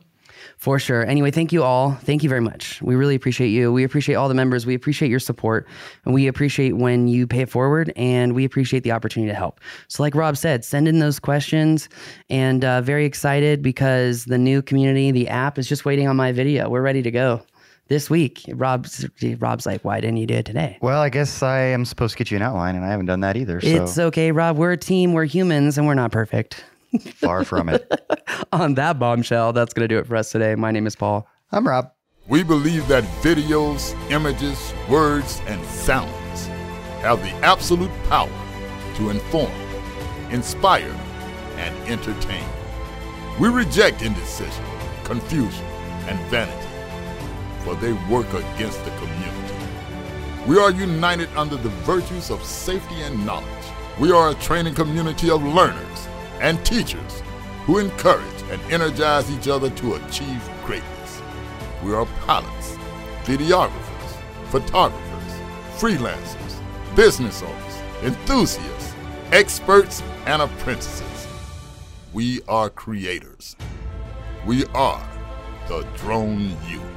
For 0.60 0.78
sure. 0.78 1.06
Anyway, 1.06 1.30
thank 1.30 1.52
you 1.54 1.62
all. 1.62 1.92
Thank 2.02 2.22
you 2.22 2.28
very 2.28 2.42
much. 2.42 2.82
We 2.82 2.94
really 2.94 3.14
appreciate 3.14 3.48
you. 3.48 3.72
We 3.72 3.82
appreciate 3.82 4.16
all 4.16 4.28
the 4.28 4.34
members. 4.34 4.66
We 4.66 4.74
appreciate 4.74 5.08
your 5.08 5.18
support. 5.18 5.66
And 6.04 6.12
we 6.12 6.26
appreciate 6.26 6.76
when 6.76 7.08
you 7.08 7.26
pay 7.26 7.40
it 7.40 7.48
forward 7.48 7.90
and 7.96 8.34
we 8.34 8.44
appreciate 8.44 8.82
the 8.82 8.92
opportunity 8.92 9.32
to 9.32 9.34
help. 9.34 9.58
So, 9.88 10.02
like 10.02 10.14
Rob 10.14 10.36
said, 10.36 10.62
send 10.62 10.86
in 10.86 10.98
those 10.98 11.18
questions 11.18 11.88
and 12.28 12.62
uh, 12.62 12.82
very 12.82 13.06
excited 13.06 13.62
because 13.62 14.26
the 14.26 14.36
new 14.36 14.60
community, 14.60 15.10
the 15.10 15.28
app 15.28 15.58
is 15.58 15.66
just 15.66 15.86
waiting 15.86 16.06
on 16.06 16.16
my 16.16 16.30
video. 16.30 16.68
We're 16.68 16.82
ready 16.82 17.00
to 17.04 17.10
go 17.10 17.40
this 17.88 18.10
week. 18.10 18.44
Rob's, 18.52 19.06
Rob's 19.38 19.64
like, 19.64 19.82
why 19.82 19.98
didn't 20.02 20.18
you 20.18 20.26
do 20.26 20.34
it 20.34 20.44
today? 20.44 20.76
Well, 20.82 21.00
I 21.00 21.08
guess 21.08 21.42
I 21.42 21.58
am 21.58 21.86
supposed 21.86 22.12
to 22.12 22.18
get 22.18 22.30
you 22.30 22.36
an 22.36 22.42
outline, 22.42 22.76
and 22.76 22.84
I 22.84 22.88
haven't 22.88 23.06
done 23.06 23.20
that 23.20 23.38
either. 23.38 23.62
So 23.62 23.66
It's 23.66 23.98
okay, 23.98 24.30
Rob. 24.30 24.58
We're 24.58 24.72
a 24.72 24.76
team. 24.76 25.14
We're 25.14 25.24
humans 25.24 25.78
and 25.78 25.86
we're 25.86 25.94
not 25.94 26.12
perfect. 26.12 26.64
far 27.14 27.44
from 27.44 27.68
it. 27.68 27.90
on 28.52 28.74
that 28.74 28.98
bombshell, 28.98 29.52
that's 29.52 29.72
going 29.72 29.88
to 29.88 29.94
do 29.94 29.98
it 29.98 30.06
for 30.06 30.16
us 30.16 30.30
today. 30.30 30.54
My 30.54 30.70
name 30.70 30.86
is 30.86 30.96
Paul. 30.96 31.26
I'm 31.52 31.66
Rob. 31.66 31.90
We 32.28 32.42
believe 32.42 32.86
that 32.88 33.04
videos, 33.22 33.94
images, 34.10 34.72
words, 34.88 35.40
and 35.46 35.64
sounds 35.66 36.46
have 37.02 37.22
the 37.22 37.30
absolute 37.44 37.90
power 38.08 38.30
to 38.96 39.10
inform, 39.10 39.50
inspire, 40.30 40.94
and 41.56 41.74
entertain. 41.88 42.44
We 43.38 43.48
reject 43.48 44.02
indecision, 44.02 44.64
confusion, 45.04 45.64
and 46.06 46.18
vanity, 46.30 46.68
for 47.64 47.74
they 47.76 47.92
work 48.08 48.28
against 48.32 48.84
the 48.84 48.90
community. 48.92 49.54
We 50.46 50.58
are 50.58 50.70
united 50.70 51.28
under 51.36 51.56
the 51.56 51.68
virtues 51.68 52.30
of 52.30 52.44
safety 52.44 53.02
and 53.02 53.24
knowledge. 53.26 53.46
We 53.98 54.12
are 54.12 54.30
a 54.30 54.34
training 54.34 54.74
community 54.74 55.30
of 55.30 55.42
learners 55.42 56.08
and 56.40 56.64
teachers 56.64 57.22
who 57.64 57.78
encourage 57.78 58.42
and 58.50 58.60
energize 58.72 59.30
each 59.30 59.46
other 59.46 59.70
to 59.70 59.94
achieve 59.94 60.50
greatness. 60.64 61.22
We 61.84 61.94
are 61.94 62.06
pilots, 62.26 62.76
videographers, 63.24 64.16
photographers, 64.46 65.32
freelancers, 65.76 66.60
business 66.96 67.42
owners, 67.42 67.82
enthusiasts, 68.02 68.94
experts, 69.32 70.02
and 70.26 70.42
apprentices. 70.42 71.28
We 72.12 72.40
are 72.48 72.70
creators. 72.70 73.54
We 74.44 74.64
are 74.74 75.06
the 75.68 75.86
Drone 75.96 76.56
U. 76.68 76.89